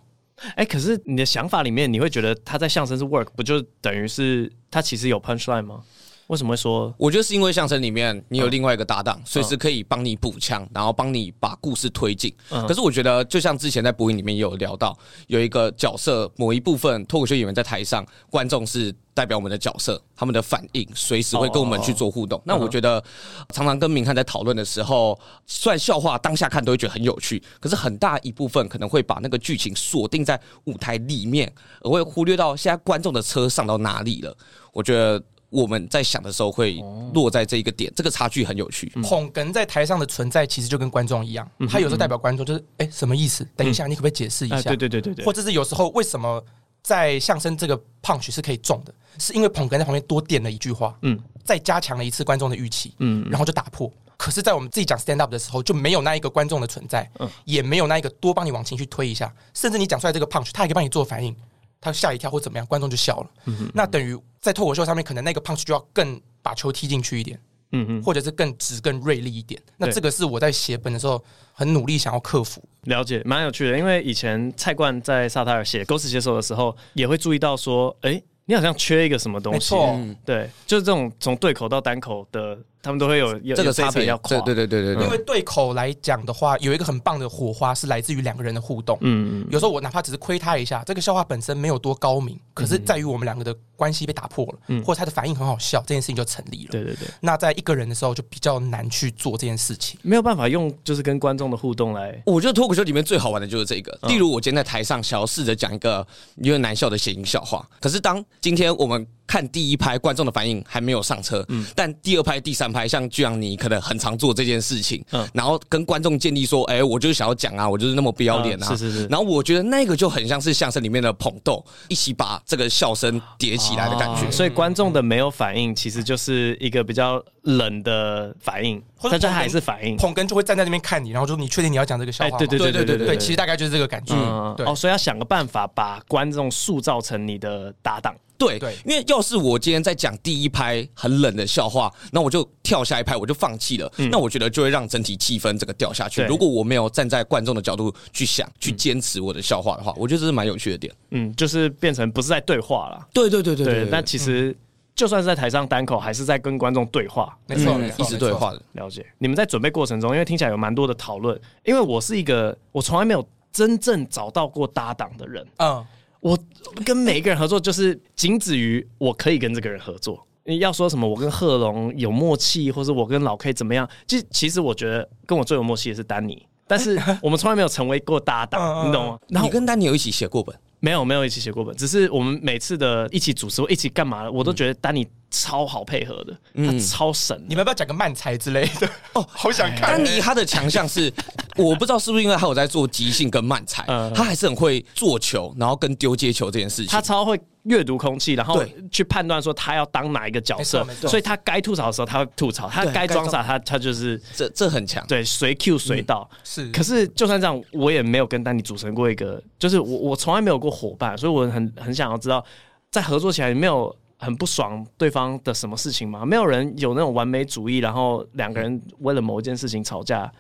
[0.56, 5.82] 哎，可是你的想法里面你会觉得他在相声是 work，不就等于是他其实有 punchline 吗？
[6.28, 6.92] 为什么会说？
[6.96, 12.34] 我觉得是因为相声里面你有另外一个搭档，随时可以帮你补枪，然后帮你把故事推进。
[12.48, 22.40] 可是我觉得，就像之前在播音里面也有聊到，有一个角色某一部分脱口秀演员在台上，观众是代表我们的角色，他们的反应随时会跟我们去做互动。
[22.44, 23.02] 那我觉得
[23.50, 31.50] 常常跟明翰在讨论的时候，虽然笑话当下看都会觉得很有趣，可是很大一部分可能会把那个剧情锁定在舞台里面，
[31.80, 34.36] 而会忽略到现在观众的车上到哪里了。
[34.72, 35.22] 我觉得。
[35.50, 38.88] 我们在想的时候会落在这一个点，这个差距很有趣。
[39.04, 43.46] 捧哏在台上的存在其实就跟观众一样，他有时候代表观众，就是哎，什么意思？
[43.54, 44.60] 等一下，你可不可以解释一下？
[44.62, 45.24] 对对对对对。
[45.24, 46.44] 或者是有时候为什么
[46.82, 53.92] 在相声这个 punch 是可以中的，是因为捧哏在旁边多点了一句话，嗯，再加强了一次观众的预期，嗯，然后就打破。
[54.16, 61.34] 可是，在我们自己讲 stand up 的时候，就没有那一个观众的存在，嗯，也没有那一个多帮你往前去推一下，甚至你讲出来这个 punch，他也可以帮你做反应。
[61.80, 63.30] 他吓一跳或怎么样，观众就笑了。
[63.74, 67.38] 那等于在脱口秀上面，可能那个 punch 就要更把球踢进去一点。
[67.76, 69.60] 嗯嗯，或者是更直、更锐利一点。
[69.76, 71.22] 那这个是我在写本的时候
[71.52, 72.62] 很努力想要克服。
[72.82, 73.76] 了解，蛮有趣的。
[73.76, 79.74] 因为以前蔡冠在萨塔尔写《狗屎写手》的时候，也会注意到说，哎、欸，你好像缺一个什么东西。
[79.74, 82.58] 没错，对，就是这种从对口到单口的。
[82.84, 85.04] 他们都会有有这个差别要跨，对对对对对。
[85.04, 88.98] 因为对口来讲的话，有一个很棒的火花是来自于两个人的互动。
[89.00, 89.48] 嗯嗯。
[89.50, 96.72] 有时候我哪怕只是亏他一下，这个笑话本身没有多高明，可是在于我们两个的关系被打破了，嗯，或者他的反应很好笑，这件事情就成立了。
[96.72, 97.08] 对对对。
[97.20, 102.22] 那在一个人的时候就比较难去做这件事情，没有办法用就是跟观众的互动来。
[102.26, 103.98] 我觉得脱口秀里面最好玩的就是这个。
[104.08, 113.54] 例如我今天在台上想要试着讲一个有点难笑的谐音笑话，可是当今天我们看第一拍观众的反应还没有上车，嗯，但第二拍、第三拍像巨阳你。
[113.64, 119.06] 可能很常做这件事情，嗯，然后跟观众建立说，哎，我就是想要讲啊，我就是那么不要脸啊，是是是。
[119.06, 124.30] 然后我觉得那个就很像是相声里面的捧逗，一起把这个笑声叠起来的感觉。
[124.30, 129.96] 所以观众的没有反应，其实就是一个比较冷的反应，或者他还是反应。
[129.96, 132.38] 捧哏就会站在那边看你，然后说你确定你要讲这个笑话吗？
[132.38, 134.14] 对对对对对对，其实大概就是这个感觉。
[134.14, 138.14] 哦，所以要想个办法把观众塑造成你的搭档。
[138.36, 143.90] 对，对，因为要是我今天在讲第一拍很冷的笑话，那我就跳下一拍，我就放弃了。
[143.98, 146.22] 嗯、那我觉得就会让整体气氛这个掉下去。
[146.24, 150.92] 如果我没有站在观众的角度去想，去坚持我的笑话的话，我觉得这是蛮有趣的点。
[151.10, 153.08] 嗯，就是变成不是在对话了。
[153.12, 153.88] 对对对对对，对。
[153.90, 154.56] 但其实
[154.96, 157.36] 就算是在台上单口，还是在跟观众对话。
[157.46, 158.60] 没错，没错，一直对话的。
[158.72, 159.06] 了解。
[159.18, 161.40] 你们在准备过程中，因为听起来有蛮多的讨论。
[161.64, 165.46] 因为我是一个我从来没有真正找到过搭档的人。
[165.58, 165.86] 嗯。
[166.24, 166.38] 我
[166.86, 170.26] 跟每一个人合作，就是仅止于我可以跟这个人合作。
[170.46, 173.86] 你要说什么，我跟贺龙有默契，或者我跟老 K 怎么样？
[174.06, 179.18] 其实，其实我觉得跟我最有默契的是丹尼，但是 我们从来没有成为过搭档，你懂吗？
[179.28, 180.56] 然后你跟丹尼有一起写过本？
[180.80, 185.06] 没有，没有一起写过本，只是我们每次的一起主持或，一起干嘛，我都觉得丹尼。
[185.34, 187.36] 超好配合的，他超神。
[187.48, 188.88] 你们要不要讲个慢才之类的？
[189.14, 189.82] 哦， 好想看。
[189.82, 191.12] 丹尼他的强项是，
[191.56, 193.82] 我不知道是不是因为他有在做即兴跟慢才，
[194.14, 196.86] 他还是很会做球，然后跟丢接球这件事情。
[196.86, 205.04] 他超会阅读空气，然后去判断说他要当哪一个角色，所以他该吐槽的时候他会吐槽，他该装傻他他就是这这很强。
[205.08, 206.70] 对，随 Q 随到是。
[206.70, 212.44] 可是就算这样，我也没有跟丹尼组成过一个，就是我我从来没有过伙伴，所以我很很想要知道，
[212.90, 213.94] 在合作起来有没有。
[214.24, 216.24] 很不爽对方的什么事情吗？
[216.24, 220.32] 没有人有那种完美主义，然后两个人为了某一件事情吵架。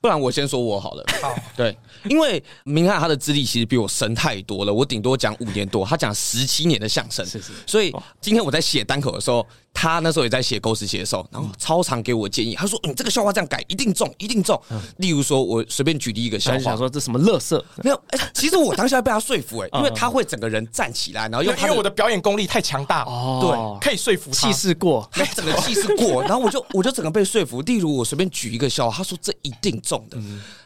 [0.00, 1.04] 不然我先说我好了。
[1.22, 7.24] 好，对，因为明翰他的资历其实比我深太多了，我顶多讲五年多，他讲十七年的相声。
[7.24, 7.52] 是是。
[7.66, 9.46] 所以今天我在写单口的时候。
[9.74, 12.54] 他那时候也在写狗屎写手，然后超常给我建议。
[12.54, 14.60] 他说：“你这个笑话这样改，一定中，一定中。”
[14.98, 17.64] 例如说，我随便举例一个笑话，想说这什么乐色？
[17.82, 27.60] 没有，哎，其实我当下被他说服，哎， 因为他会整个人站起来，然后因为我的表演功力太强大，哦，对，可以说服他，气势过，他整个气势过，然后我就我就整个被说服。
[27.62, 30.18] 例如我随便举一个笑话，他说这一定中的。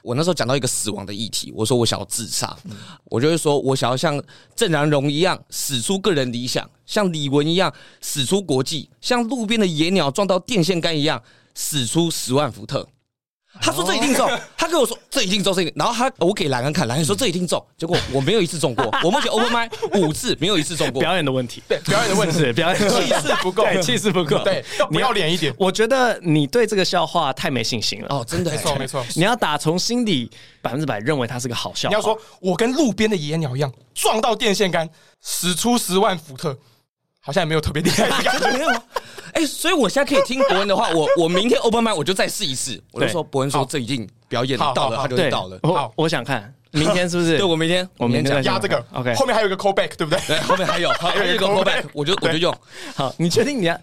[0.07, 2.57] 我那时候讲到一个死亡的议题，我说我想要自杀，
[3.07, 4.23] 我就会说我想要像
[4.55, 6.71] 郑南荣一样使出个人理想。
[6.87, 11.21] 像李玟一样使出国际，像路边的野鸟撞到电线杆一样
[11.57, 12.89] 使出十万伏特。
[13.61, 15.73] 他说这一定中，他跟我说这一定中，这个。
[15.75, 18.85] 然后他我给兰恩看，兰恩说这一定中，结果我没有一次中过。
[19.03, 21.01] 我目前 open mic 五次没有一次中过。
[21.01, 25.55] 表演的问题，对，表演的问题，表演气势不够，气势不够，对，你要脸一点。
[25.59, 28.09] 我觉得你对这个笑话太没信心了。
[28.11, 29.05] 哦，真的，没错没错。
[29.15, 30.31] 你要打从心底
[30.63, 31.91] 百分之百认为它是个好笑话。
[31.91, 34.89] 你要说我跟路边的野鸟一样撞到电线杆，
[35.23, 36.57] 使出十万伏特。
[37.19, 38.83] 好像也没有特别厉害的感觉，
[39.37, 45.59] 哎，所以我现在可以听伯恩的话， 我我明天 open mic 我就再试一试，我就说伯恩说这已经表演到了，他就到了。
[45.63, 47.37] 好，我想看明天是不是？
[47.39, 49.15] 对，我明天我明天压这个，OK。
[49.15, 50.19] 后面还有一个 callback，对不对？
[50.27, 52.55] 对，后面还有 还有一个 callback，我就我就用。
[52.95, 53.79] 好，你确定你要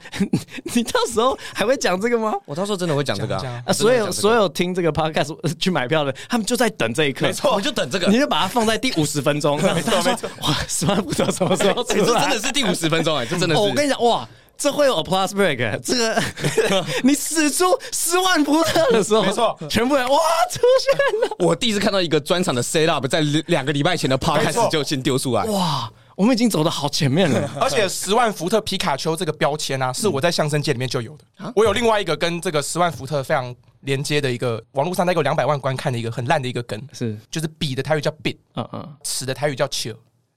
[0.75, 2.33] 你到时候还会讲这个吗？
[2.45, 3.71] 我到时候真的会讲这个啊！
[3.71, 7.27] 所有所有听这个 podcast 去买票的，他们就在等这一刻。
[7.27, 9.55] 没错，我就等这个，你就把它放在第五十分钟。
[9.61, 13.61] 没错没错，哇，十万不知道什么时候这真的是第五十分钟哎，这真的是。
[13.61, 14.27] 我跟你讲哇。
[14.57, 16.23] 这会有 applause break，这个
[17.03, 20.17] 你使出十万伏特的时候，没错，全部人哇
[20.49, 21.35] 出现了。
[21.39, 27.49] 我第一次看到一个专场的 set up，在两个礼拜前的 podcast 开始就先丢出来，哇，我们已经走的好前面了。
[27.59, 31.51] 而且十万伏特皮卡丘这个标签啊，是我在相声界里面就有的。
[31.55, 39.93] 我有另外一个跟这个十万伏特非常连接的一个网络上大概有两百万观看的一个很烂的一个梗，是就是比的台语叫 bit，嗯嗯，尺的台语叫球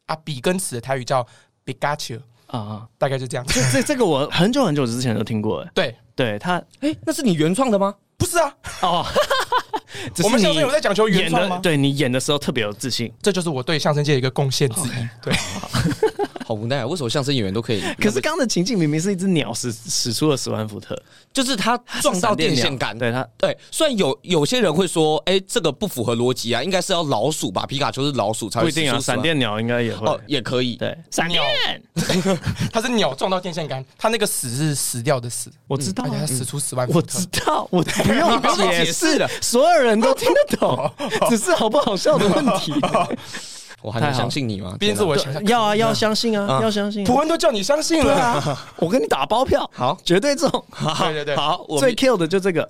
[0.06, 1.24] 啊，比跟尺的台语叫
[1.64, 2.18] bigatch。
[2.46, 3.44] 啊，大概就这样。
[3.48, 5.60] 这这这个我很久很久之前都听过。
[5.60, 7.94] 哎，对，对他，哎，那是你原创的吗？
[8.16, 8.54] 不是啊。
[8.82, 9.06] 哦，
[10.24, 11.58] 我们相声有在讲求原创吗？
[11.62, 15.08] 对，你演的时候特别有自信，这就是我对相声界的一个贡献之一。
[15.22, 15.34] 对。
[16.46, 16.86] 好无奈啊！
[16.86, 17.82] 为什么相声演员都可以？
[17.98, 20.96] 可是刚刚的情境明明是一只鸟使使出了十万伏特，
[21.32, 22.96] 就是它撞到电线杆。
[22.96, 23.58] 对它，对。
[23.72, 27.66] 虽然有有些人会说，哎，这个不符合逻辑啊，应该是要老鼠吧？
[27.66, 28.66] 皮卡丘是老鼠才会。
[28.66, 30.76] 不一定啊，闪电鸟应该也会哦，也可以。
[30.76, 31.42] 对，闪电，
[32.72, 35.50] 它是鸟撞到电线杆，他那个死是死掉的死。
[35.66, 36.88] 我知道，而且它使出十万。
[36.90, 38.12] 我知道，我 不
[38.60, 40.92] 用解释了，所有人都听得懂，
[41.28, 42.72] 只是好不好笑的问题。
[43.86, 44.76] 我还能相信你吗？
[44.80, 45.16] 毕竟是我。
[45.44, 47.04] 要啊，要相信啊，要相信。
[47.04, 48.66] 普文都叫你相信了啊！
[48.78, 50.50] 我跟你打包票，好，绝对中。
[50.98, 52.68] 对对对，好，最 kill 的就这个。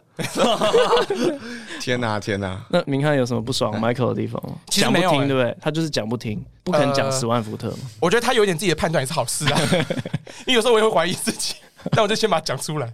[1.81, 2.63] 天哪，天哪！
[2.69, 4.43] 那明翰有什么不爽 Michael 的地方？
[4.45, 4.57] 吗？
[4.67, 5.57] 讲不听，对不对？
[5.59, 7.79] 他就是讲不听，不肯讲十万伏特嘛。
[7.99, 9.59] 我觉得他有点自己的判断也是好事啊。
[10.45, 11.55] 因为有时候我也会怀疑自己，
[11.93, 12.93] 但我就先把它讲出来。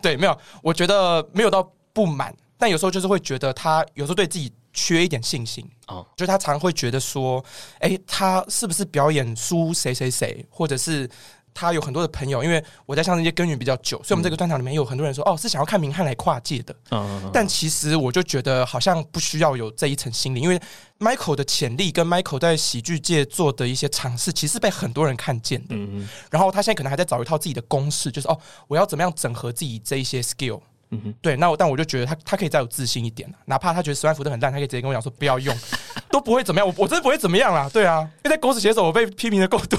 [0.00, 4.50] 对，没有，我觉得没有到不满，但有时候就是会觉得他有时候对自己。
[4.78, 7.44] 缺一点信心哦，就是他常会觉得说，
[7.80, 11.10] 哎，他是不是表演输谁谁谁，或者是
[11.52, 16.72] 他有很多的朋友，因为我在相声界耕耘比较久，所以我们这个专场里面有很多人说，哦，是想要看明翰来跨界的。
[16.92, 20.60] 嗯，但其实我就觉得好像不需要有这一层心理，因为
[21.00, 25.74] Michael 的潜力跟 Michael 在喜剧界做的一些尝试，其实被很多人看见的。
[25.74, 28.38] 嗯，然后他现在可能还在找一套自己的公式，就是哦，
[28.68, 30.60] 我要怎么样整合自己这一些 skill。
[30.90, 35.54] 嗯哼，对，那我但我就觉得他他可以再有自信一点，哪怕他觉得十万伏特很烂，他可以直接跟我讲说不要用，
[36.10, 39.78] 都不会怎么样，我我真的不会怎么样啦，对啊，因为在狗屎写手我被批评的够多，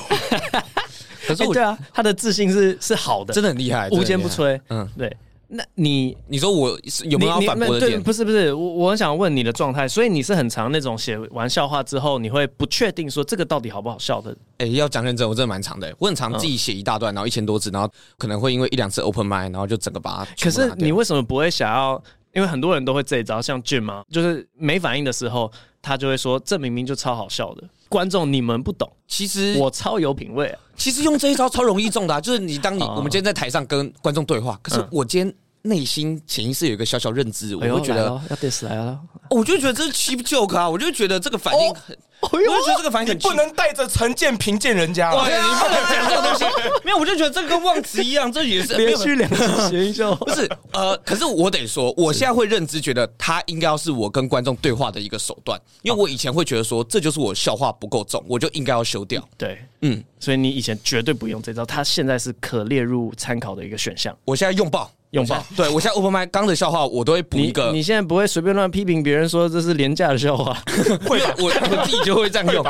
[1.27, 1.43] 可是。
[1.47, 5.15] 我对啊，他的自信是是好的，真的很厉害，无坚不摧，嗯，对。
[5.51, 7.91] 那你你说我有没有要反驳的点？
[7.91, 9.87] 对，不是不是，我我很想问你的状态。
[9.87, 14.31] 所以你是很常那种写完笑话之后，你会不确定说这个到底好不好笑的？
[14.59, 15.91] 哎、欸，要讲认真，我真的蛮长的。
[15.97, 20.31] 我很长自己写一大段，然后一千多字，然后可能会因为一两次 open m i d 然后就整个把它。
[20.39, 22.01] 可是你为什么不会想要？
[22.31, 27.63] 因为很多人都会这一招，像 Jim 嘛，就是没反应的时候，他就会说这明明就超好笑的。
[27.89, 30.59] 观众你们不懂，其实我超有品味啊。
[30.77, 35.35] 其实用这一招超容易中的，啊，就是你当你我们今天在台上跟观众对话，可是我今天。
[35.61, 46.45] 内心潜意识有一个小小认知，我会觉得要 diss 来了，我就觉得这是 cheap joke 啊，我就觉得这个反应很，我就觉得这个反应很，不能带着成见评鉴人家，对，你不能讲这个东西，
[46.85, 64.89] 没有，我就觉得这个跟忘词一样，这也是 连续两次谐音笑， 不是，呃，可是我得说，我现在会认知觉得他应该要是我跟观众对话的一个手段，因为我以前会觉得说这就是我笑话不够重，我就应该要修掉，对，嗯，所以你以前绝对不用这招，他现在是可列入参考的一个选项，我现在用爆。
[65.11, 67.71] 拥抱，对我现在 open mic 刚的笑话，我都会补一个。
[67.71, 70.55] 你现在不会随便乱批评别人说这是廉价的笑话，
[71.07, 71.33] 会吧？
[71.41, 72.63] 我我自己就会这样用。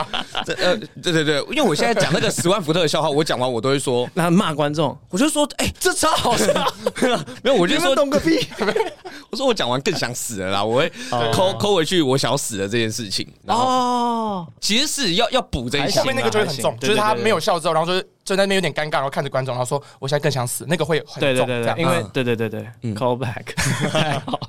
[0.58, 6.46] 呃，对对对，因为我现在讲那个十万伏特的笑话，我讲完我都会说， 那骂观众，我就说，哎，这超好笑。
[7.44, 8.48] 没有，我就说懂个屁。
[9.32, 10.92] 我说我讲完更想死了啦，我会
[11.34, 13.28] 抠抠回去我想死的这件事情。
[13.48, 18.08] 哦，其实是要要补这一下，后面那个就会很重，就是他没有笑之后，然后就是。
[18.30, 22.62] 就在那边有点尴尬，然后看着观众，然后说：“我现在更想死。”那个会很重，对对对，因为对对对对
[22.94, 23.44] ，call back，
[23.90, 24.40] 太 好。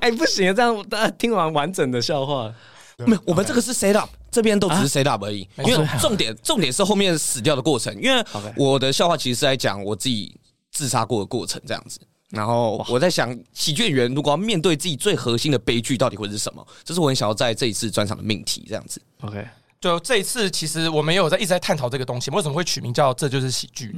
[0.00, 2.52] 哎，不行，这样大家听完完整的笑话，
[2.98, 5.48] 没有，我们这个是 set up，这边都只是 set up 而已。
[5.58, 8.24] 因为 重点重点是后面死掉的过程，因为
[8.56, 10.34] 我的笑话其实是在讲我自己
[10.72, 12.00] 自杀过的过程，这样子。
[12.30, 16.66] 然后我在想，喜剧演员如果要面对自己最核心的悲剧，到底会是什么？
[16.84, 19.00] 这是我很想要在这一次专场的命题，这样子。
[19.20, 19.46] OK。
[19.80, 23.94] 就这一次，其实我们也有在一直在探讨这个东西，为什么会取名叫“这就是喜剧”？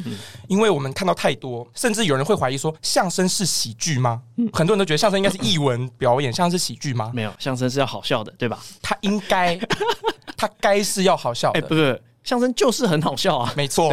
[0.46, 4.20] 因为我们看到太多，甚至有人会怀疑说，相声是喜剧吗？
[4.52, 7.10] 很多人都觉得相声应该是艺文表演，相声是喜剧吗？
[7.14, 8.58] 没有，相声是要好笑的，对吧？
[8.82, 9.58] 它应该，
[10.36, 11.60] 它该是要好笑的。
[11.60, 13.90] 哎，不是，相声就是很好笑啊，没错。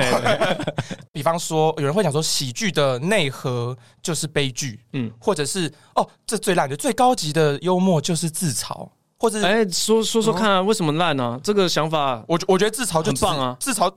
[1.13, 8.89] 比方说，有人会讲说，喜剧的内核就是悲剧，嗯，或者是哦，这最烂的、最高级的幽默就是自嘲。
[9.19, 11.39] 或者哎，说说说看啊，为什么烂呢？
[11.43, 13.57] 这个想法，我我觉得自嘲就很棒啊！
[13.59, 13.91] 自嘲，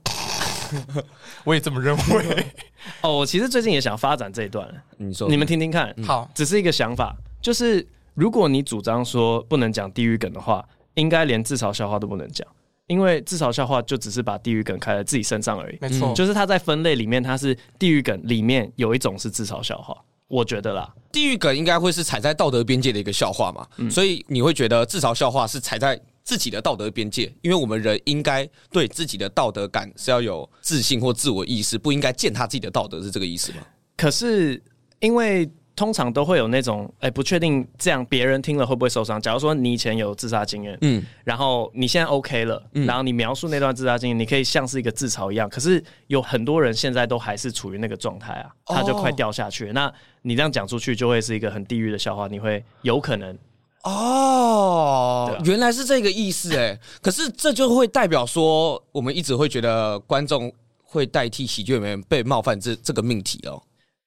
[1.45, 2.45] 我也这么认为。
[3.01, 5.93] 哦，我其实最近也想发展这一段，你说，你们听听看。
[6.03, 12.47] 好，只是一个想法，就是如果你主张说不能讲地狱梗的话，应该连自嘲笑话都不能讲，
[12.87, 15.77] 因为自嘲笑话就只是把地狱梗开在自己身上而已。
[15.79, 19.95] 没错，就是它在分类里面，它是地狱梗里面有一种是自嘲笑话。
[20.31, 33.57] 我觉得啦，地狱梗应该会是踩在道德边界的一个笑话嘛，嗯、所以你会觉得自嘲笑话是踩在自己的道德边界，因为我们人应该对自己的道德感是要有自信或自我意识，不应该践踏自己的道德，是这个意思吗？
[33.97, 34.63] 可是
[34.99, 35.49] 因为。
[35.81, 39.19] 通常都会有那种，哎、欸，不确定这样别人听了会不会受伤。
[39.19, 45.49] 假如说你以前有自杀经验，嗯，然后你现在 OK 了，嗯，然后你描述那段自杀经验，你可以像是一个自嘲一样。
[45.49, 49.91] 可是有很多人现在都还是处于那个状态啊，他就快掉下去那
[50.21, 53.35] 你这样讲出去，就会是一个很地狱的笑话，你会有可能
[53.81, 56.79] 哦，啊、原来是这个意思哎。
[57.01, 63.59] 可是这就会代表说，我们一直会觉得观众会代替喜剧演员被冒犯这这个命题哦。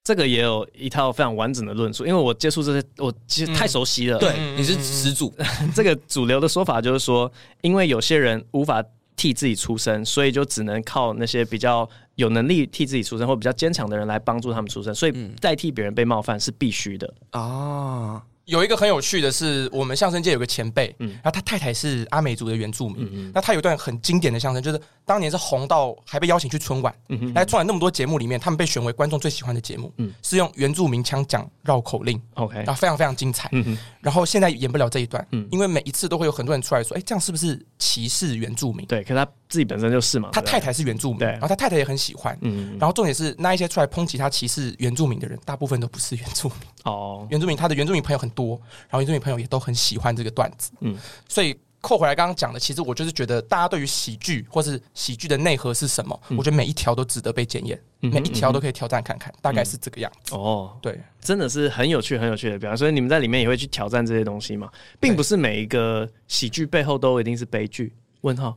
[0.05, 4.19] 这个也有一套非常完整的论述，因为我接触这些，我其实太熟悉了。
[4.19, 5.33] 嗯、对，你是始祖。
[5.75, 8.85] 这个主流的说法就是说，因为有些人无法
[9.17, 18.23] 替自己出生，所以就只能靠那些比较有能力替自己出生或比较坚强的人来帮助他们出生，所以代替别人被冒犯是必须的啊。
[18.47, 38.85] 有一个很有趣的是，我们相声界有个前辈，嗯，然后他太太是阿美族的原住民，嗯嗯，那他有一段很经典的相声，就是当年是红到还被邀请去春晚，嗯哼，来春晚那么多节目里面，他们被选为观众最喜欢的节目，嗯，是用原住民腔讲绕口令，OK，然后非常非常精彩，嗯哼，然后现在演不了这一段，嗯，因为每一次都会有很多人出来说，哎，这样是不是歧视原住民？
[38.87, 50.95] 对，可是他自己本身就是嘛，他太太是原住民，对，然后他太太也很喜欢，嗯，然后重点是那一些出来抨击他歧视原住民的人，大部分都不是原住民，哦，原住民他的原住民朋友很多，然后原住民朋友也都很喜欢这个段子，嗯，
[51.29, 60.35] 所以扣回来刚刚讲的，其实我就是觉得大家对于喜剧或是喜剧的内核是什么，我觉得每一条都值得被检验，每一条都可以挑战看看，大概是这个样子。
[60.35, 64.71] 哦，对，真的是很有趣、很有趣的表演，所以你们在里面也会去挑战这些东西吗？
[64.99, 67.93] 并不是每一个喜剧背后都一定是悲剧。
[68.23, 68.57] 问号，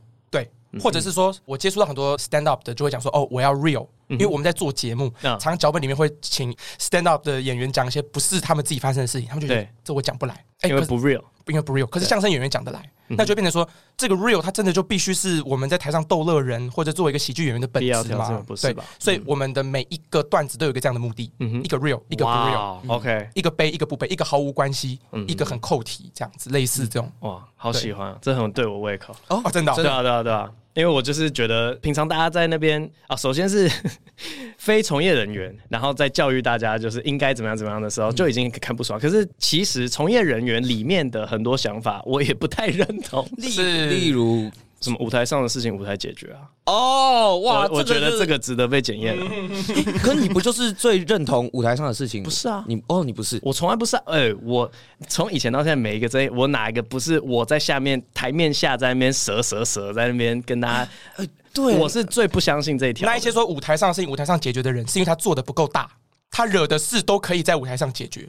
[0.80, 11.22] 或者是说我接触到很多 stand up 的，就会讲说，哦，我要 real，因为我们在做节目，常常脚本里面会请 stand up 的演员讲一些不是他们自己发生的事情，他们就觉得这我讲不来，因为不 real。
[11.46, 18.42] 因为不 real，可是相声演员讲得来，那就变成说这个 real，它真的就必须是我们在台上逗乐人或者作为一个喜剧演员的本质吗？
[18.46, 18.84] 不是吧？
[18.98, 27.10] 所以我们的每一个段子都有一个这样的目的，嗯一个 real，一个不 real，OK，一个悲，一个不悲，一个毫无关系，嗯一个很扣题，这样子类似这种。
[27.20, 30.50] 哇，好喜欢，这很对我胃口哦，真的，对啊，对啊，对啊。
[30.74, 33.68] 因为我就是觉得，平常大家在那边啊，首先是
[34.58, 39.00] 非从业人员，然后在教育大家就是应该怎么样怎么样的时候，就已经看不爽。
[39.00, 43.28] 可是其实从业人员里面的很多想法，我也不太认同。
[43.40, 44.50] 是，例如。
[44.80, 46.38] 什么舞台上的事情，舞台解决啊？
[46.66, 49.26] 哦，哇，我觉得这个值得被检验啊。
[50.00, 52.22] 可你不就是最认同舞台上的事情？
[52.22, 53.96] 不是啊，你哦，你不是，我从来不是。
[54.04, 54.70] 哎，我
[55.08, 60.90] 从以前到现在，每一个这，我哪一个不是我在下面台面下在那边蛇蛇蛇在那边跟大家？
[61.52, 63.04] 对，我是最不相信这一条。
[63.04, 65.90] 那一些说舞台上的事情，舞台上解决的人，是因为他做的不够大，
[66.30, 68.28] 他惹的事都可以在舞台上解决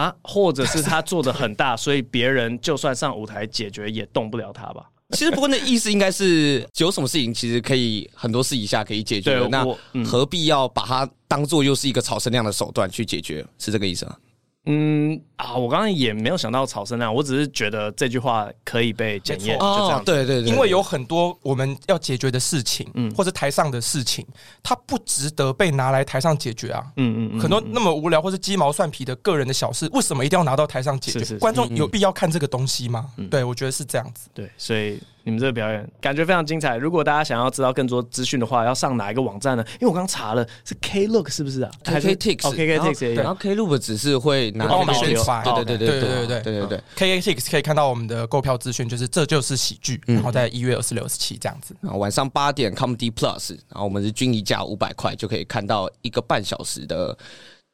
[0.00, 4.88] 啊，或者是他做的很大，所以别人就算上舞台解决也动不了他吧？
[5.12, 9.66] 其实不过那意思应该是有什么事情其实可以很多私底下可以解决，那
[10.04, 13.44] 何必要把它当做又是一个炒声量的手段去解决？
[13.58, 14.16] 是这个意思吗？
[14.66, 20.04] 嗯啊，我刚刚也没有想到炒声量，我只是觉得这句话可以被检验，就这样。
[20.04, 24.26] 对对对，因为有很多我们要解决的事情，嗯，或者台上的事情，
[24.62, 26.84] 它不值得被拿来台上解决啊。
[26.96, 31.38] 嗯嗯，很多那么无聊或者鸡毛蒜皮的个人的小事，为什么一定要拿到台上解决？
[31.38, 33.10] 观众有必要看这个东西吗？
[33.30, 34.28] 对，我觉得是这样子。
[34.34, 35.00] 对，所以。
[35.30, 36.76] 你们这个表演感觉非常精彩。
[36.76, 39.64] 如果大家想要知道更多资讯的话，要上哪一个网站呢？
[39.74, 45.44] 因为我刚查了，是 Klook 是不是啊？KKTix，KKTix，然后 Klook 只是会拿帮我们宣传。
[45.44, 47.20] 对对对对对对对对对。
[47.20, 51.76] KKTix 可以看到我们的购票资讯，就是这就是喜剧，然后在一月二十六、二十七这样子。
[51.80, 57.16] 然后晚上八点 Comedy Plus，然后我们是均一价五百块就可以看到一个半小时的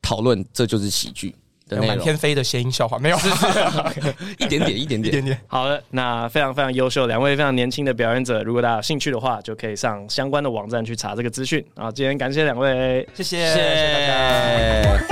[0.03, 1.35] 讨论，这就是喜剧。
[1.69, 3.17] 满天飞的谐音笑话没有，
[4.39, 5.41] 一点点，一点点，一点点。
[5.49, 11.65] 好的，那非常非常优秀，两位非常年轻的表演者，如果大家有兴趣的话，就可以上相关的网站去查这个资讯。
[11.75, 15.07] 啊，今天感谢两位，谢谢，谢谢大家。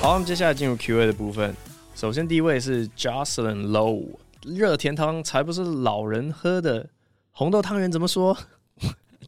[0.00, 1.52] 好，我们接下来进入 Q&A 的部分。
[1.96, 4.04] 首先第一位是 Jocelyn Low，
[4.44, 6.86] 热甜汤才不是老人喝的，
[7.32, 8.38] 红豆汤圆怎么说？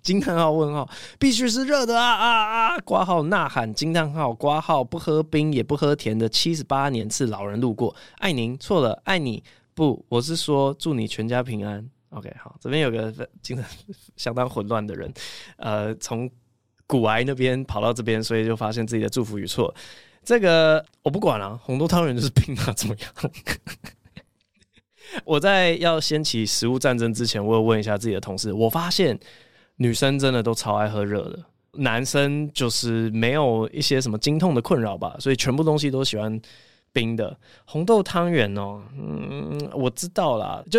[0.03, 2.79] 惊叹号问号，必须是热的啊啊啊！
[2.79, 9.43] 挂号呐喊惊叹号，括号不喝冰也不喝甜的七十八年次老人路过，爱您错了，爱你
[9.75, 11.89] 不，我是说祝你全家平安。
[12.11, 13.65] OK，好，这边有个精神
[14.17, 15.13] 相当混乱的人，
[15.57, 16.29] 呃，从
[16.87, 19.75] 古埃那边跑到这边，所以就发现自己的祝福语错。
[20.25, 23.33] 这个我不管了，啊，红豆汤圆就是冰啊，怎么样？
[25.25, 29.19] 我在要掀起食物战争之前，我有问一下自己的同事，我发现。
[29.83, 36.41] 女生真的都超爱喝热的，男生就是没有一些什么经痛的困扰吧，所以全部东西都喜欢
[36.93, 37.37] 冰的。
[37.65, 40.79] 红豆汤圆哦，嗯，我知道啦，就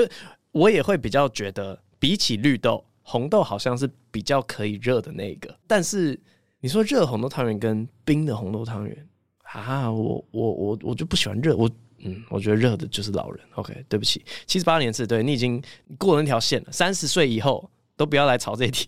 [0.53, 5.53] 我也会比较觉得，比起绿豆，红豆好像是比较可以热的那个。
[5.67, 6.17] 但是
[6.61, 9.07] 你说热红豆汤圆跟冰的红豆汤圆
[9.43, 11.69] 啊，我我我我就不喜欢热，我
[12.05, 13.43] 嗯，我觉得热的就是老人。
[13.55, 15.61] OK，对不起，七十八年是，对，你已经
[15.97, 17.69] 过了那条线了，三十岁以后。
[17.95, 18.87] 都不要来吵这一题。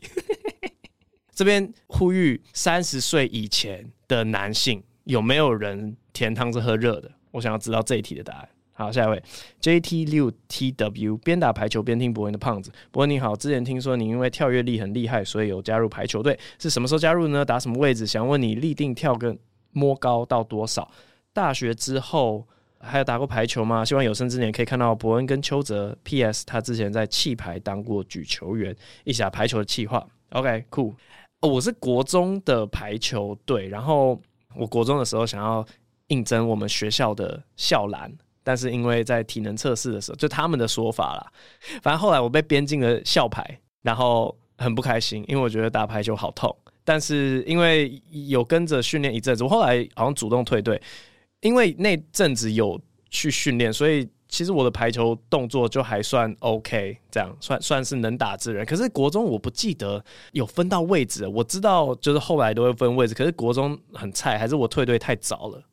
[1.34, 7.12] 这边呼吁三十岁以前的男性有没有人甜汤是喝热的？
[7.32, 8.50] 我想要知道这一题的答案。
[8.72, 9.22] 好，下一位
[9.62, 12.72] JT 六 TW 边打排球边听博恩的胖子。
[12.92, 17.44] 博恩你好，之前听说你因为跳跃力很厉害，所以有加入排球队，是什么时候加入呢？
[17.44, 18.08] 打什么位置？
[18.08, 19.38] 想问你立定跳跟
[19.72, 20.90] 摸高到多少？
[21.34, 22.48] 大学之后
[22.86, 23.84] 还有打过排球吗？
[23.84, 25.98] 希望有生之年可以看到博恩跟邱泽。
[26.04, 30.06] PS 他之前在气排当过举球员，一起打排球的企划。
[30.30, 30.96] OK，酷、cool。
[31.42, 34.22] 哦，我是国中的排球队，然后
[34.56, 35.66] 我国中的时候想要
[36.08, 38.12] 应征我们学校的校篮。
[38.44, 41.32] 但是因为在体能测试的时候，就他们的说法啦，
[41.82, 46.56] 反正后来我被编进了校排，然后很不开心，因为我觉得打排球好痛。
[46.84, 50.80] 但是因为有跟着训练一阵子，我后来好像主动退队，
[51.46, 52.82] 因为那阵子有
[53.12, 58.66] 去训练，所以其实我的排球动作就还算 OK，这样算算是能打之人。
[58.66, 65.64] 可是国中我不记得有分到位置，我知道就是后来都会分位置，可是国中很菜，还是我退队太早了。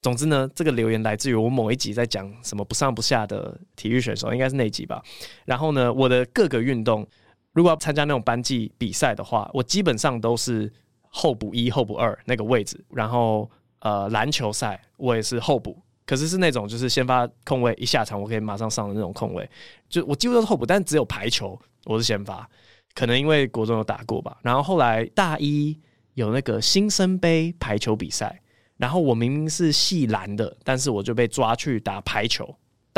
[0.00, 5.02] 总之呢，这个留言来自于我某一集在讲什么不上不下的体育选手，应该是那一集吧。
[5.44, 7.06] 然后呢，我的各个运动，
[7.52, 10.72] 如果要参加那种班级比赛的话，我基本上都是
[11.10, 12.82] 候补一、候补二那个位置。
[12.88, 13.50] 然后
[13.80, 19.48] 呃，篮球赛我也是候补，可是是那种就是先发控位，一下场我可以马上上的那种控位。
[19.88, 22.48] 就我几乎都是候补，但只有排球我是先发，
[22.94, 24.38] 可能因为国中有打过吧。
[24.42, 25.78] 然后后来大一
[26.14, 28.40] 有那个新生杯排球比赛。
[28.76, 32.48] 然后我明明是系篮的，但是我就被抓去打排球，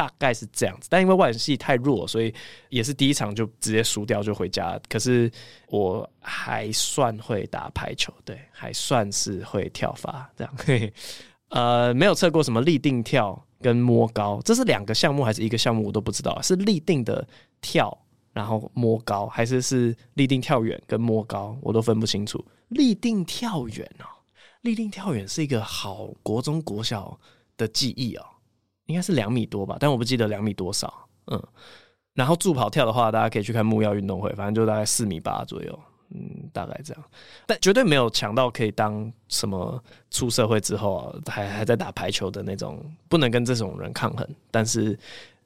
[0.00, 0.88] 大概是这样子。
[0.90, 2.32] 但因为外语系太弱，所以
[2.70, 4.80] 也是第一场就直接输掉就回家。
[4.88, 5.30] 可是
[5.68, 10.54] 我还算会打排球，对，还算是会跳发这样。
[10.56, 10.94] 嘿嘿，
[11.50, 16.40] 呃，没有测过什么立定跳跟摸高，这是两个项目还是一个项目我都不知道。
[16.40, 17.26] 是立定的
[17.60, 17.94] 跳，
[18.32, 22.42] 然后摸高，还是是立定跳远跟摸高，我都分不清楚。
[22.68, 24.06] 立定跳远哦。
[24.62, 27.18] 立定跳远是一个好国中国小
[27.58, 28.24] 的记忆哦，
[28.90, 30.92] 应该是两米多吧，但我不记得两米多少。
[31.26, 31.42] 嗯，
[32.14, 35.78] 然后助跑跳的话，大家可以去看木曜运动会，反正就大概四米八左右，
[36.10, 37.04] 嗯，大概这样。
[37.46, 44.28] 但绝对没有强到可以当什么出社会之后啊，还还在打排球的那种，不能跟这种人抗衡。
[44.50, 44.98] 但是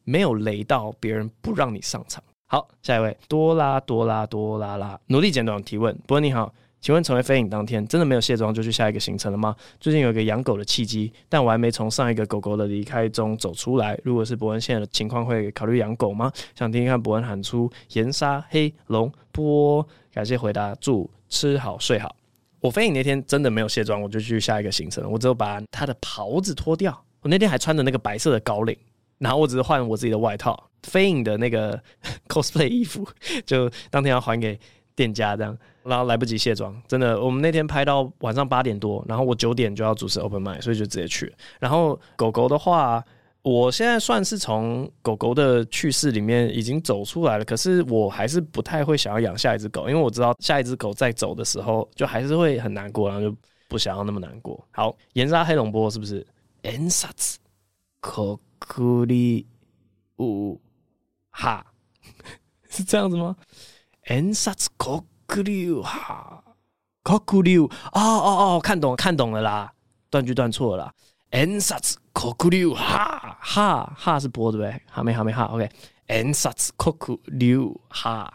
[0.05, 2.24] 没有雷到别人不让你上场。
[2.47, 6.53] 好，下一位多拉多拉多拉拉，努力简短提问，不过你好。
[6.85, 9.57] 请问成为飞影当天，真的没有卸妆就去下一个行程了吗？
[9.80, 13.99] 最近有一个养狗的契机，但我还没从上一个狗狗的离开中走出来。
[14.05, 16.30] 如果是博恩现在的情况，会考虑养狗吗？
[16.55, 19.87] 想听听看博恩喊出盐沙黑龙波。
[20.12, 22.14] 感谢回答，祝吃好睡好。
[22.61, 25.09] 我飞影那天真的没有卸妆，我就去下一个行程了。
[25.09, 27.03] 我只有把他的袍子脱掉。
[27.22, 28.76] 我那天还穿着那个白色的高领，
[29.16, 30.68] 然后我只是换我自己的外套。
[30.82, 31.82] 飞影的那个
[32.28, 33.09] cosplay 衣服，
[33.47, 34.61] 就当天要还给
[34.95, 35.57] 店家这样。
[35.82, 41.30] 然后来不及卸妆，真的，我们那天拍到晚上八点多，然后我九点就要主持 Open Mic，所以就直接去。
[41.61, 43.05] 然后狗狗的话，
[43.42, 53.36] 我现在算是从狗狗的去世里面已经走出来了，可是我还是不太会想要养下一只狗，因为我知道下一只狗在走的时候就还是会很难过，然后就
[53.68, 54.66] 不想要那么难过。
[54.70, 56.26] 好，盐沙黑龙波是不是
[56.86, 57.38] 兹
[58.01, 59.47] 可库里
[60.16, 60.59] 乌
[61.28, 61.66] 哈，
[62.70, 63.36] 是这样子吗
[64.07, 65.05] ？N 萨兹可。
[65.26, 66.44] 克溜哈，
[67.02, 69.72] 克库溜，哦哦哦，看懂看懂了啦，
[70.11, 70.92] 断句断错了啦。
[71.30, 74.80] N 萨兹克库溜哈哈哈是波对不对？
[74.86, 78.32] 哈没哈没哈，OK，N 萨兹克库溜哈，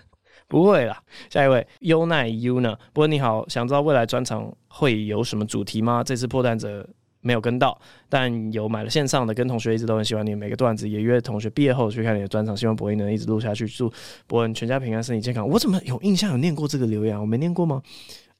[0.46, 1.02] 不会啦。
[1.30, 2.76] 下一位优奈优呢？
[2.92, 6.04] 不过你好，想知道未来专场会有什么主题吗？
[6.04, 6.86] 这次破蛋者。
[7.26, 7.76] 没有跟到，
[8.08, 13.92] 但有买了线上的，跟同学一直都很喜欢你每个段子，也约同学毕业后去看你的专场，希望博恩能一直录下去，祝
[14.28, 15.46] 博恩全家平安、身体健康。
[15.48, 17.20] 我怎么有印象有念过这个留言？
[17.20, 17.82] 我没念过吗？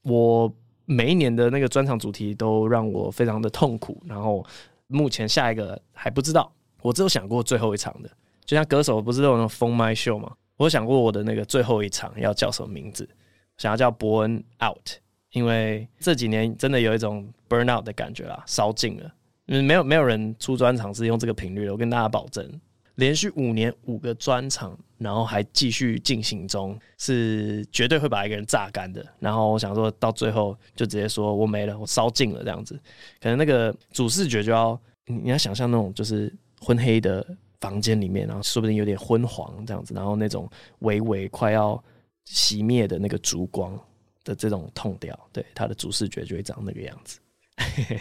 [0.02, 0.52] 我
[0.84, 4.46] 每一年的那个专场主题都让我非常的痛苦，然后
[4.86, 8.10] 目前下一个还不知道，我只有想过最后一场的，
[8.44, 10.32] 就像歌手不是都有那种封麦秀吗？
[10.58, 13.08] 我想过我的那个最后一场要叫什么名字，
[13.56, 15.00] 想要叫博恩 out。
[15.36, 19.14] 因为这几年真的有一种 burnout 的感觉啦，烧尽了。
[19.48, 21.72] 嗯，没有没有人出专场是用这个频率的。
[21.72, 22.50] 我跟大家保证，
[22.94, 29.04] 连续五年五个专场，然后还继续进行中，是绝对会把一个人榨干的。
[29.18, 32.74] 然后我想说到最后就直接说我没了，我烧尽了这样子。
[33.20, 37.22] 可能那个主视觉就要你要想象那种就是昏黑的
[37.60, 41.84] 房间里面，然后说不定有点昏黄这样子，然后那种微微快要
[42.26, 43.78] 熄灭的那个烛光。
[44.26, 47.18] 的这种痛调，对他的主视觉就会长那个样子。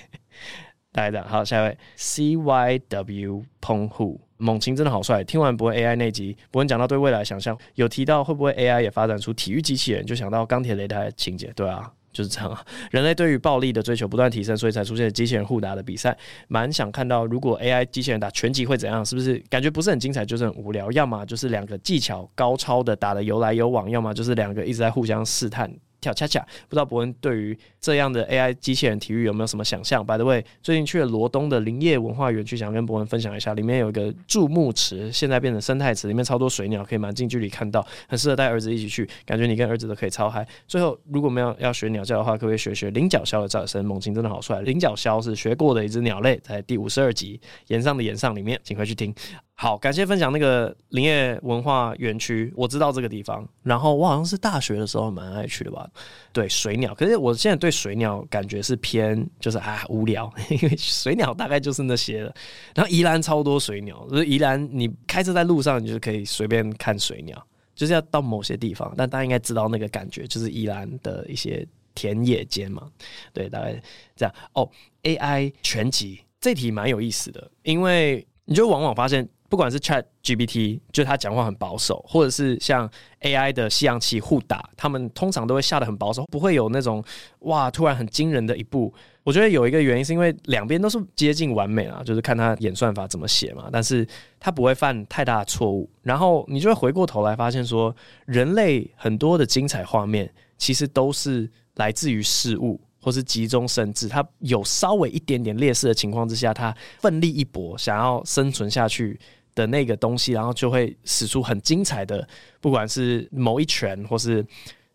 [0.91, 5.23] 大家好，下一位 C Y W 澎湖猛禽真的好帅。
[5.23, 11.51] 听完博恩 AI 那集，博恩讲到对未来想象，有提到会不会 AI 也发展出体育机器人，就想到钢铁擂台的情节。
[11.53, 12.65] 对啊，就是这样啊。
[12.91, 16.17] 人类对于暴力的追求不断提升，所以才出现机器人互打的比赛。
[16.47, 19.05] 蛮想看到，如果 AI 机器人打拳击会怎样？
[19.05, 20.89] 是不是感觉不是很精彩，就是很无聊？
[20.93, 25.69] 要么就是两个技巧高超的打得有来有往，要么就是两个一直在互相试探。
[26.06, 26.39] 跳恰恰，
[26.70, 40.47] 不知道博恩对于这样的 AI 机器人体育有没有什么想象？By the way，最近去了罗东的林业文化园区，想跟博恩分享一下，里面有一个注目池，现在变成生态池，里面超多水鸟，可以蛮近距离看到，很适合带儿子一起去，感觉你跟儿子都可以超嗨。
[40.68, 43.84] 最后，如果没有要学鸟叫的话，可不可以学学菱角鸮的叫声？
[43.84, 49.12] 猛禽真的好帅，菱角鸮是学过的一只鸟类，在第五十二集炎上的炎上里面，请回去听。
[49.58, 53.47] 好，感谢分享那个林业文化园区，我知道这个地方。
[53.64, 55.89] 然后我好像是大学的时候蛮爱去的吧。
[56.34, 62.36] 对，水鸟，可是我现在对水鸟感觉是偏就是啊无聊，因为水鸟大概就是那些了。
[62.76, 67.41] 然后宜兰超多水鸟，就是宜兰你开车在路上，你就可以随便看水鸟，
[67.74, 68.93] 就是要到某些地方。
[68.97, 72.91] 但大家应该知道那个感觉，就是宜兰的一些田野间嘛。
[73.32, 73.82] 对，大概
[74.18, 74.36] 这样。
[74.51, 74.70] 哦
[75.03, 79.26] ，AI 全集这题蛮有意思的，因为你就往往发现。
[79.50, 82.89] 不管是 Chat GPT，就他讲话很保守，或者是像
[83.22, 87.04] AI 的西洋棋互打，他们通常都会下得很保守，不会有那种
[87.39, 88.93] 哇突然很惊人的一步。
[89.24, 94.08] 我觉得有一个原因是因为两边都是接近完美啊，就是看他演算法怎么写嘛，但是
[94.39, 95.89] 他不会犯太大的错误。
[96.04, 102.80] 然后你就会回过头来发现说，人类很多的精彩画面其实都是来自于事物。
[103.06, 109.20] 或是急中生智，他有稍微一点点劣势的情况之下，他奋力一搏，想要生存下去
[109.53, 112.28] 的那个东西，然后就会使出很精彩的，
[112.60, 114.43] 不管是某一拳，或是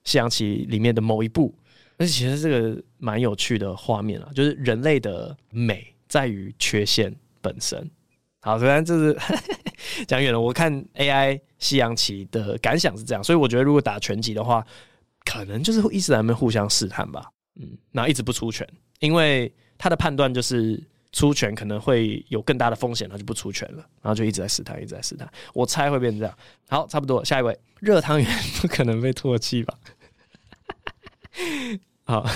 [0.02, 1.54] 西洋棋里面的某一步。
[1.98, 7.88] 而且其实这个蛮有趣的画面啊，就是人类的美在于缺陷本身。
[8.40, 9.16] 好，虽然这是
[10.08, 14.66] 讲远了，我看 AI 西洋棋的感想是这样，所以我觉得如果打拳击的话，
[15.24, 17.30] 可能就是会一直在那边互相试探吧。
[17.56, 18.66] 嗯，然后一直不出拳，
[19.00, 20.82] 因为他的判断就是
[21.12, 25.30] 出拳可能会有更大的风险，他就不出拳了，然后就一直在试探，一直在试探。
[25.52, 26.38] 我猜会变成这样。
[26.68, 28.28] 好，差不多，下一位，热汤圆
[28.60, 29.74] 不可能被唾弃吧？
[32.04, 32.26] 好。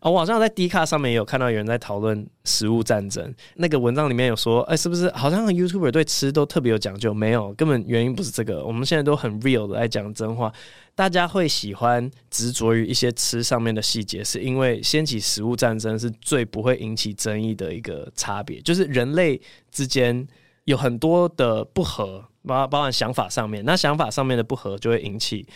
[0.00, 3.34] 哦，我好像在 D 卡上面也有看到有人在讨论食物战争。
[3.56, 7.12] 那个文章里面有说，哎，是不是好像 YouTuber 对吃都特别有讲究？
[7.12, 8.64] 没有，根本原因不是这个。
[8.64, 10.52] 我们现在都很 real 的在讲真话。
[10.94, 18.60] 大家会喜欢执着于一些吃上面的细节，是因为掀起食物战争是最不会引起争议的一个差别。
[18.60, 20.26] 就是人类之间
[20.64, 25.46] 有很多的不合，包包含想法上面，那想法上面的不合就会引起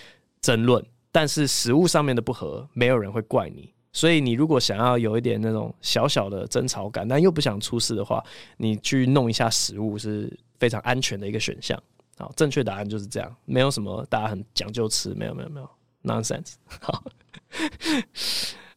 [0.40, 0.84] 争论。
[1.10, 3.72] 但是食物上面的不合，没有人会怪你。
[3.98, 8.24] 所以，你如果想要有一点那种小小的争吵感，但又不想出事的话，
[8.56, 11.76] 你去弄一下食物是非常安全的一个选项。
[12.16, 15.68] 好，正确答案就是这样，没有什么大家很讲究吃，没有没有没有
[16.04, 16.52] ，nonsense。
[16.80, 17.02] 好，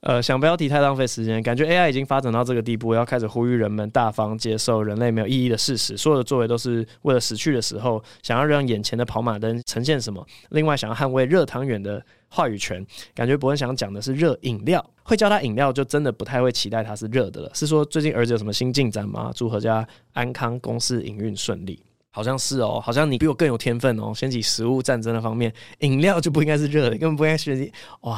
[0.01, 10.25] 呃，想标题太浪费时间，感觉 AI 已经发展到这个地步，要开始呼吁人们大方接受人类没有意义的事实，所有的作为都是为了死去的时候，想要让眼前的跑马灯呈现什么？
[10.49, 12.03] 另外，想要捍卫热汤圆的。
[12.33, 12.81] 话语权，
[13.13, 17.51] 感觉伯恩想讲的是热饮料，会叫他饮料，就真的不太会期待它是热的了。
[17.53, 19.33] 是说最近儿子有什么新进展吗？
[19.35, 21.77] 祝阖家安康，公司营运顺利。
[22.09, 24.13] 好像是哦，好像你比我更有天分哦。
[24.15, 27.69] 掀起食物战争的方面，饮料就不应该是热的，根本不应该是
[28.03, 28.17] 哇，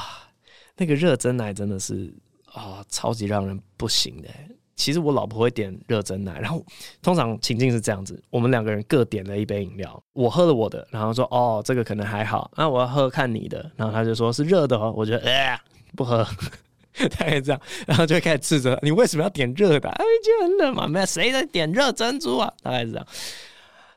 [0.78, 2.14] 那个热蒸奶真的是
[2.54, 4.30] 啊、超级让人不行的。
[4.76, 6.66] 其实我老婆会点热蒸奶，然后
[7.02, 15.60] 通常情境是这样子：我们两个人各点了一杯饮料，我喝了我的，然后说哦，这个可能还好，那我要喝看你的，然后他就说是热的哦，我觉得哎、呃、
[15.96, 16.28] 不喝，
[17.18, 19.88] 大概这样，然后就会开始斥责你为什么要点热的？
[19.90, 23.08] 哎，就很冷嘛，没有谁在点热珍珠啊，大概是这样。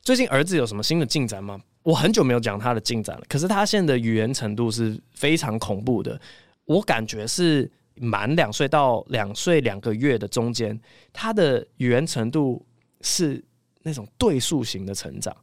[0.02, 1.58] 最近儿子有什么新的进展吗？
[1.82, 6.20] 我很久没有讲他的进展了，可是他现在的语言程度是非常恐怖的，
[6.66, 7.70] 我感觉是。
[7.98, 10.78] 满两岁到两岁两个月的中间，
[11.14, 12.62] 他的语言程度
[13.00, 13.42] 是
[13.84, 15.34] 那种对数型的成长。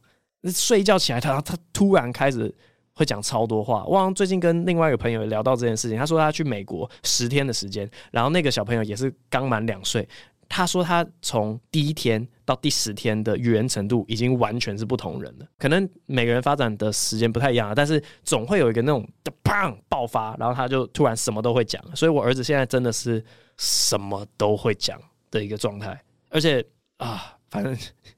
[0.52, 2.54] 睡一觉起来，他他突然开始
[2.92, 3.84] 会讲超多话。
[3.86, 10.08] 我最近跟另外一个朋友聊到这件事情，他说他去美国十天的时间，然后那个小朋友也是刚满两岁。
[10.56, 15.46] 他说他从第一天到第十天的语言程度已经完全是不同人了。
[15.58, 21.84] 可能每个人发展的时间不太一样，但是总会有一个那种的砰爆发，然后他就突然什么都会讲。
[21.96, 23.20] 所以我儿子现在真的是
[23.56, 24.96] 什么都会讲
[25.28, 26.64] 的一个状态，而且
[26.98, 27.76] 啊，反正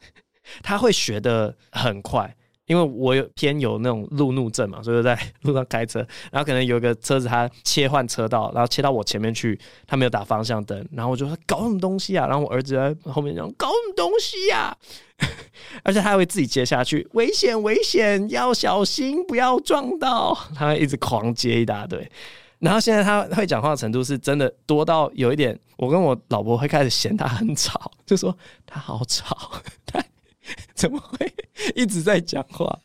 [0.63, 2.37] 他会学的很快。
[2.67, 6.01] 因为我有偏有那种路怒症嘛，所以在路上开车，
[6.33, 14.77] 然后可能有一个车子它切换车道，然后切到我前面去，他没有打方向灯，然后我就说搞什么东西啊，然后我儿子在后面讲搞什么东西呀、
[15.19, 15.29] 啊，
[15.85, 22.11] 而且他会自己接下去，危险危险，要小心不要撞到，他会一直狂接一大堆，
[22.59, 28.37] 然后现在他会讲话的程度是真的多到有一点，我跟我老婆会开始嫌他很吵，就说
[28.67, 29.53] 他好吵，
[29.87, 30.03] 他
[30.75, 31.33] 怎么会
[31.75, 32.79] 一直在讲话？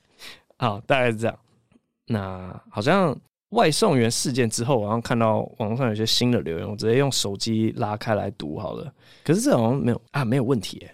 [0.57, 1.39] 好，大概是这样。
[2.05, 3.18] 那好像
[3.49, 8.93] 外送员事件之后，我好像看到网上有些新的留言，我直接用手机拉开来读好了。
[9.24, 10.88] 可是这好像没有啊，没有问题。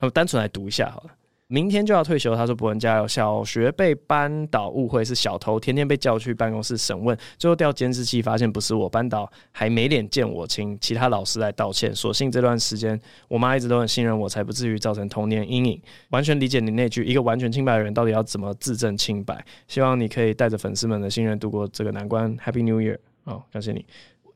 [0.00, 1.10] 我单纯来读一下好了。
[1.52, 3.06] 明天就要退休，他说：“博恩加油！
[3.06, 11.94] 小学被班导误会是小偷，天天被叫去办公室审问，最后调监视器发现不是我，班导还没脸见我，请其他老师来道歉。
[11.94, 12.98] 所幸这段时间
[13.28, 15.78] 我妈一直都很信任我，才不至于造成童年阴影。
[16.08, 19.44] 完全理解你那句，一个完全清白的人到底要怎么自证清白？
[19.68, 22.34] 希望你可以带着粉丝们的信任度过这个难关。
[22.38, 22.96] Happy New Year！
[23.24, 23.84] 哦，感谢你。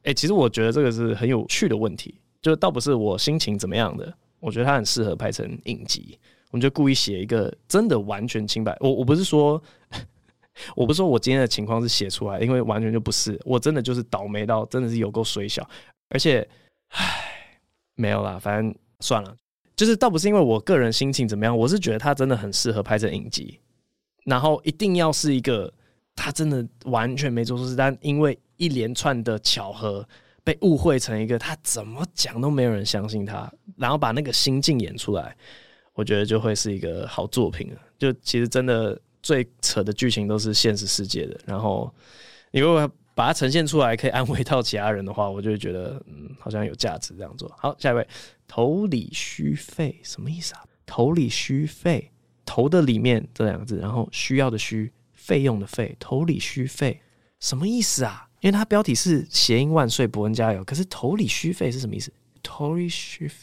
[0.03, 6.19] 哎、欸，其实我觉得这个是很有趣的问题，就倒不是我心情怎么样的，我觉得它很适合拍成影集。”
[6.57, 8.75] 我们就故意写一个真的完全清白。
[8.81, 9.63] 我我不是说，
[10.75, 13.39] 我不是说我今天的情况是写出来，因为完全就不是。
[13.45, 15.69] 我真的就是倒霉到真的是有够衰小，
[16.09, 16.49] 而且，
[16.89, 17.61] 唉，
[17.95, 19.37] 没有啦，反正算了。
[19.77, 23.61] 就是倒不是因为我个人心情怎么样，我是觉得他真的很适合拍成影集，
[24.25, 25.71] 然后一定要是一个
[26.15, 30.09] 他真的完全没做错事，但因为一连串的巧合
[30.43, 35.37] 被误会成一个他怎么讲都没有人相信他，然后把那个心境演出来。
[35.97, 37.81] 我觉得就会是一个好作品了。
[37.99, 41.93] 就其实真的最扯的剧情都是现实世界的，然后
[42.53, 47.51] 你如果把它呈现出来，可以安慰到其他人的话，我就会觉得嗯，好像有价值这样做。
[47.59, 48.07] 好，下一位，
[48.47, 50.63] 头里虚费什么意思啊？
[50.85, 52.13] 头里虚费，
[52.45, 57.01] 头的里面这两个字，然后需要的需，费用的费，头里虚费
[57.41, 58.29] 什么意思啊？
[58.43, 62.13] 因为它标题是谐音万岁，博恩加油，可是头里虚费是什么意思？
[62.43, 63.35] 头里虚费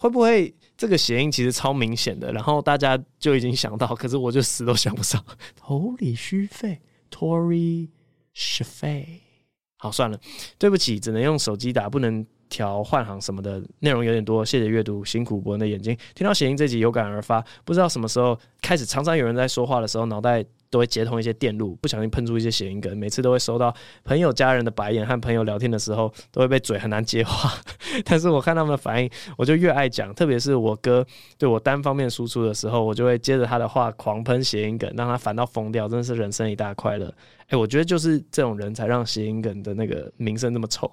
[0.00, 0.54] 会不会？
[0.78, 5.22] 这个谐音其实超明显的，然后大家就已经想到，可是我就死都想不上。
[5.54, 6.80] 头里虚费
[7.10, 7.90] ，Tory
[8.32, 9.20] 是费。
[9.76, 10.18] 好，算了，
[10.58, 13.62] 对不起，只能用手机打，不能调换行什么的。
[13.80, 15.94] 内容有点多，谢谢阅读，辛苦博恩的眼睛。
[16.14, 20.42] 听到谐音这集有感而发，不知道什么时候开始，常常有人在说话的时候脑袋。
[20.70, 27.52] 都会接通一些电路，不小心喷出一些谐音梗，每次都会收到朋友、家人的白眼，和朋友聊天的时候都会被嘴很难接话。
[28.06, 31.04] 但是我看他们的反应，我就越爱讲，特别是我哥
[31.36, 37.12] 对我单方面输出的时候，我就会接着他的话狂喷谐音梗，让他烦到疯掉，真的是人生一大快乐。
[37.48, 40.88] 哎，我觉得就是这种人才让谐音梗的那个名声那么臭。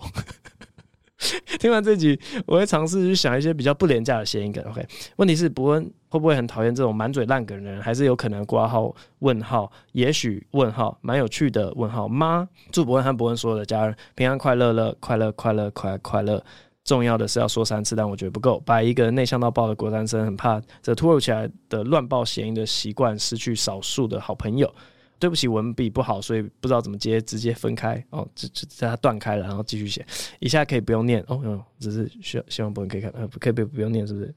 [1.59, 4.63] 听完这集，我会尝试去想一些比较不廉价的谐音梗。
[4.65, 7.81] OK，问题是伯恩会不会很讨厌这种满嘴烂梗的人？
[7.81, 9.71] 还是有可能挂号问号？
[9.93, 12.47] 也许问号蛮有趣的问号吗？
[12.71, 16.43] 祝伯恩和伯恩所有的家人平安快乐乐快乐快乐快快乐。
[16.83, 18.61] 重要的是要说三次，但我觉得不够。
[18.65, 24.73] 把一个内向到爆的国三生，很怕这突如其来的乱报谐音的习惯，失去少数的好朋友。
[25.19, 30.05] 对不起，文笔不好，所以不知道怎么接，直接分开哦，就就在它断开了，然后继续写。
[30.39, 34.33] 以下可以不用念哦，嗯，只是需要希望博恩可以看，呃，可以不不用念，是不是？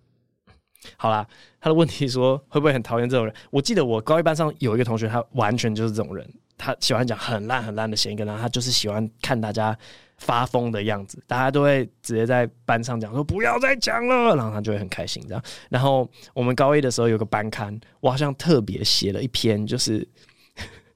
[0.97, 1.27] 好啦，
[1.61, 3.35] 他的问题说会不会很讨厌这种人？
[3.51, 6.27] 我记得我高一班上有一个同学，他完全就是这种人，
[6.57, 9.77] 他喜欢讲很烂很烂的谐音梗，然后他就是喜欢看大家
[10.17, 15.45] 发疯的样子，大家都会直接在班上讲说不要再讲了，然后他就会很开心这样。
[15.69, 20.09] 然后我们高一的时候有个班刊，我好像特别写了一篇，就是。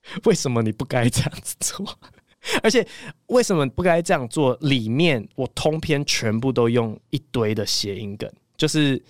[0.24, 1.86] 为什么你不该这样子做？
[2.62, 2.86] 而且
[3.28, 4.54] 为什么不该这样做？
[4.60, 9.02] 里面我通篇全部都用一堆的谐音梗，就是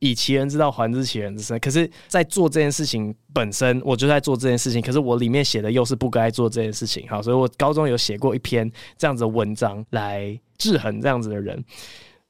[0.00, 1.56] 以其人之道还治其人之身。
[1.60, 4.82] 可是，在做这件事情本身，我就在做这件事情。
[4.82, 7.08] 可是我里面写的又是不该做这件事情。
[7.08, 11.64] 好，所以我高中有写过一篇这样子的文章来制衡这样子的人。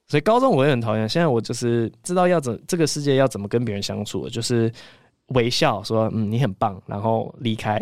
[0.07, 1.09] 所以高中我也很讨厌。
[1.09, 4.71] 现在我就是知道要怎这个世界要怎么跟别人相处，就是。
[5.33, 7.79] 微笑说：“嗯，你很棒。”然后离开，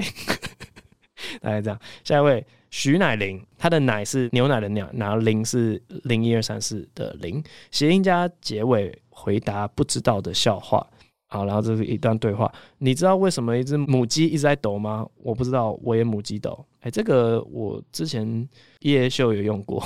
[1.42, 1.80] 大概这样。
[2.04, 7.44] 下一位徐乃麟，他的“奶”是牛奶的“奶”，然后“零”是零一二三四的“零”。
[7.72, 10.86] 谐音加结尾回答不知道的笑话。
[11.28, 12.52] 好，然后这是一段对话。
[12.80, 15.08] 你知道为什么一只母鸡一直在抖吗？
[15.18, 16.66] 我不知道，我也母鸡抖。
[16.82, 18.48] 哎，这个我之前
[18.80, 19.84] 夜秀有用过。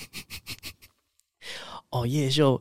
[1.90, 2.52] 哦，夜秀，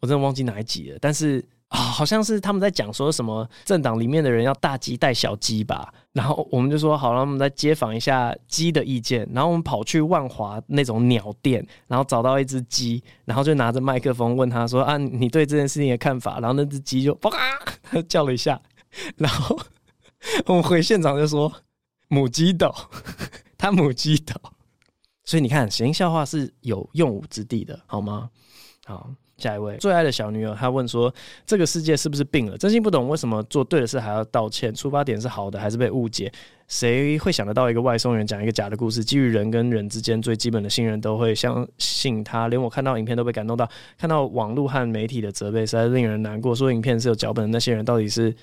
[0.00, 1.44] 我真的忘记哪一集了，但是。
[1.68, 16.40] 啊、好像是他们在讲说什么政党里面的人要大鸡带小鸡吧，然后我们就说好了，我们再街访一下鸡的意见，然后我们跑去万华那种鸟店，然后找到一只鸡，然后就拿着麦克风问他说啊，你对这件事情的看法？
[16.40, 17.30] 然后那只鸡就啪
[18.08, 18.58] 叫了一下，
[19.16, 19.60] 然后
[20.46, 21.52] 我们回现场就说
[22.08, 22.74] 母鸡抖，
[23.58, 24.34] 他母鸡抖，
[25.24, 28.30] 所以你看谐音笑话是有用武之地的，好吗？
[28.86, 29.10] 好。
[29.38, 31.12] 下一位最爱的小女友，她问说
[31.46, 32.58] ：“这个世界是不是病了？
[32.58, 34.74] 真心不懂为什么做对的事还要道歉？
[34.74, 36.30] 出发点是好的，还是被误解？
[36.66, 39.02] 谁会想得到一个外送员讲一个假的故事？
[39.02, 42.48] 基于人跟人之间最基本的信任，都会相信他。
[42.48, 46.54] 连我看到影片都被感动到，看到网络和媒体的责备，实在令人难过。
[46.54, 48.34] 说影片是有脚本的那些人，到底是？”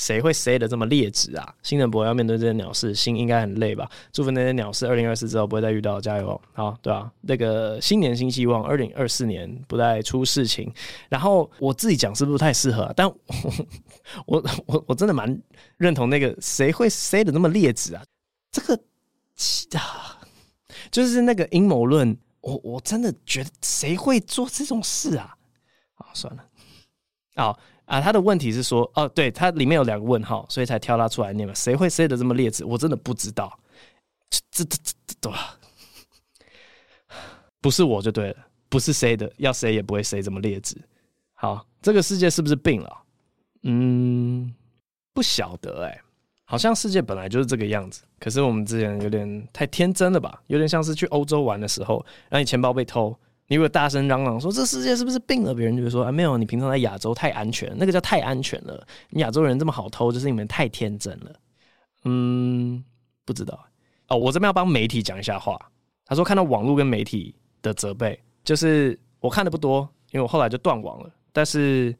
[0.00, 1.54] 谁会 say 的这么劣质啊？
[1.62, 3.86] 新人不会要面对这些鸟事，心应该很累吧？
[4.14, 6.40] 祝福那些鸟事，二零二四之后不会再遇到，加油！
[6.54, 10.72] 好，对啊，那个新年新希望，二零二四年不再出事情。
[11.10, 12.94] 然后我自己讲是不是太适合啊？
[12.96, 13.06] 但
[14.24, 15.38] 我 我我，真的蛮
[15.76, 18.02] 认同那个谁会 say 的那么劣质啊？
[18.50, 18.74] 这个
[19.78, 20.18] 啊，
[20.90, 25.36] 就是那个阴谋论，我我真的觉得谁会做这种事啊？
[25.92, 26.42] 好，算了，
[27.36, 27.60] 好。
[27.90, 31.52] 啊，他的问题是说，哦，对，他里面有两个问号，所以才挑他出来念嘛。
[31.52, 32.64] 谁会谁的这么劣质？
[32.64, 33.52] 我真的不知道，
[34.30, 35.58] 这这这这对吧？
[37.60, 38.36] 不是我就对了，
[38.68, 40.80] 不是谁的，要谁也不会谁这么劣质。
[41.34, 42.96] 好，这个世界是不是病了？
[43.64, 44.54] 嗯，
[45.12, 46.00] 不晓得哎、
[46.44, 48.02] 好像世界本来就是这个样子。
[48.20, 50.40] 可是我们之前有点太天真了吧？
[50.46, 53.18] 有点像是去欧洲玩的时候，让你钱包被偷。
[53.50, 58.86] 你如果大声嚷嚷说这世界是不是病了，别人就会说啊，没有，你平常在亚洲太安全，那个叫太安全了。
[59.08, 61.32] 你亚洲人这么好偷，就是你们太天真了。
[62.04, 62.84] 嗯，
[63.24, 63.58] 不知道
[64.06, 64.16] 哦。
[64.16, 65.58] 我这边要帮媒体讲一下话。
[66.06, 69.80] 他说看到网络跟媒体的责备，就是我看的不多，
[70.12, 71.10] 因为我后来就断网了。
[71.32, 71.92] 但是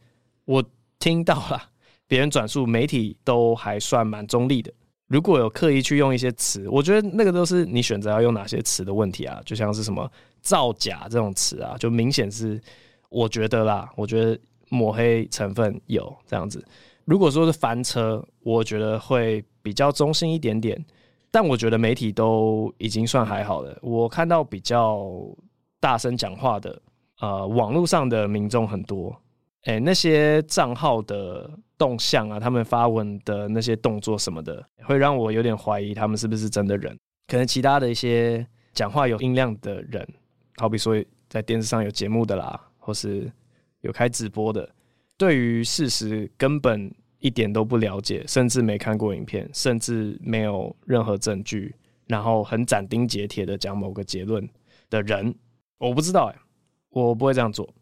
[0.45, 0.63] 我
[1.01, 1.61] 听到了
[2.07, 4.73] 别人转述，媒体都还算蛮中立的。
[5.09, 9.43] 如果有刻意去用一些词，我觉得那个都是你选择要用哪些词的问题啊。
[9.45, 10.09] 就像是什么。
[10.41, 12.61] 造假这种词啊，就明显是
[13.09, 14.39] 我觉得啦，我觉得
[14.69, 16.65] 抹黑成分有这样子。
[17.05, 20.85] 如果说是翻车，我觉得会比较中性一点点。
[21.33, 23.79] 但我觉得媒体都已经算还好了。
[23.83, 25.09] 我看到比较
[25.79, 26.83] 大声讲话的，
[27.21, 29.17] 呃，网络上的民众很多，
[29.63, 36.99] 哎、那些账号的动向啊，他们发文的那些动作什么的，会让我有点怀疑他们是不是真的人。
[37.29, 40.05] 可能其他的一些讲话有音量的人。
[40.61, 43.33] 好比说，在电视上有节目的啦，或是
[43.81, 44.69] 有开直播的，
[45.17, 51.75] 对于事实根本一点都不了解，甚至没看过影片，甚至没有任何证据，
[52.07, 54.47] 然后很斩钉截铁的讲某个结论
[54.91, 55.35] 的人，
[55.79, 56.37] 我不知道哎、
[56.91, 57.73] 我不会这样做。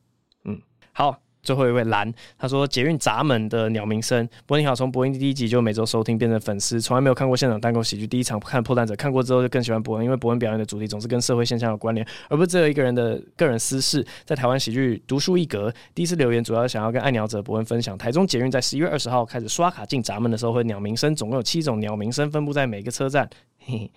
[0.44, 0.62] 嗯，
[0.92, 1.20] 好。
[1.42, 4.28] 最后一位蓝，他说捷运闸门的鸟鸣声。
[4.46, 8.06] 博恩你好，从博恩第一集就每周收听，变成粉丝，从来没有看过现场单口喜剧。
[8.06, 14.04] 第一场看破蛋者，看过之后就更喜欢博恩，因为博恩表演的主题总是跟社会现象有关联，而不是只有一个人的个人私事。
[14.24, 15.72] 在台湾喜剧独树一格。
[15.94, 23.28] 第一次留言主要想要跟爱鸟者博恩分享，台中捷运在十一月二十号开始刷卡进闸门的时候会鸟鸣声，总共有七种鸟鸣声分布在每个车站。
[23.58, 23.90] 嘿嘿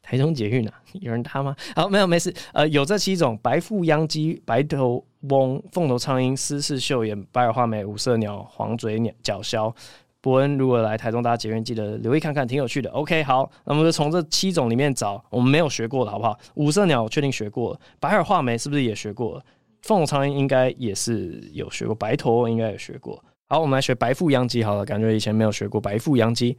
[0.00, 1.56] 台中捷运啊，有人搭吗？
[1.74, 2.32] 好，没有，没事。
[2.52, 9.72] 呃，有这七种：白腹秧鸡、白头翁、凤头苍鹰、斯氏绣眼、白耳画眉、五色鸟、黄嘴鸟、角鸮。
[10.20, 12.88] 伯恩如果来台中搭捷运，记得留意看看，挺有趣的。
[12.90, 16.38] OK，好，那么就从这七种里面找我们没有学过的，好不好？
[16.54, 19.44] 五色鸟我确定学过了，白耳画眉是不是也学过了？
[19.82, 23.20] 凤头苍鹰应该也是有学过，白头应该也学过。
[23.48, 26.56] 好，我们来学白腹秧鸡好了，感觉以前没有学过白腹秧鸡。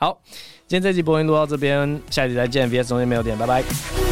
[0.00, 0.16] 好，
[0.68, 2.70] 今天这集播音录到这边，下集再见。
[2.70, 4.07] VS 中间没有点，拜拜。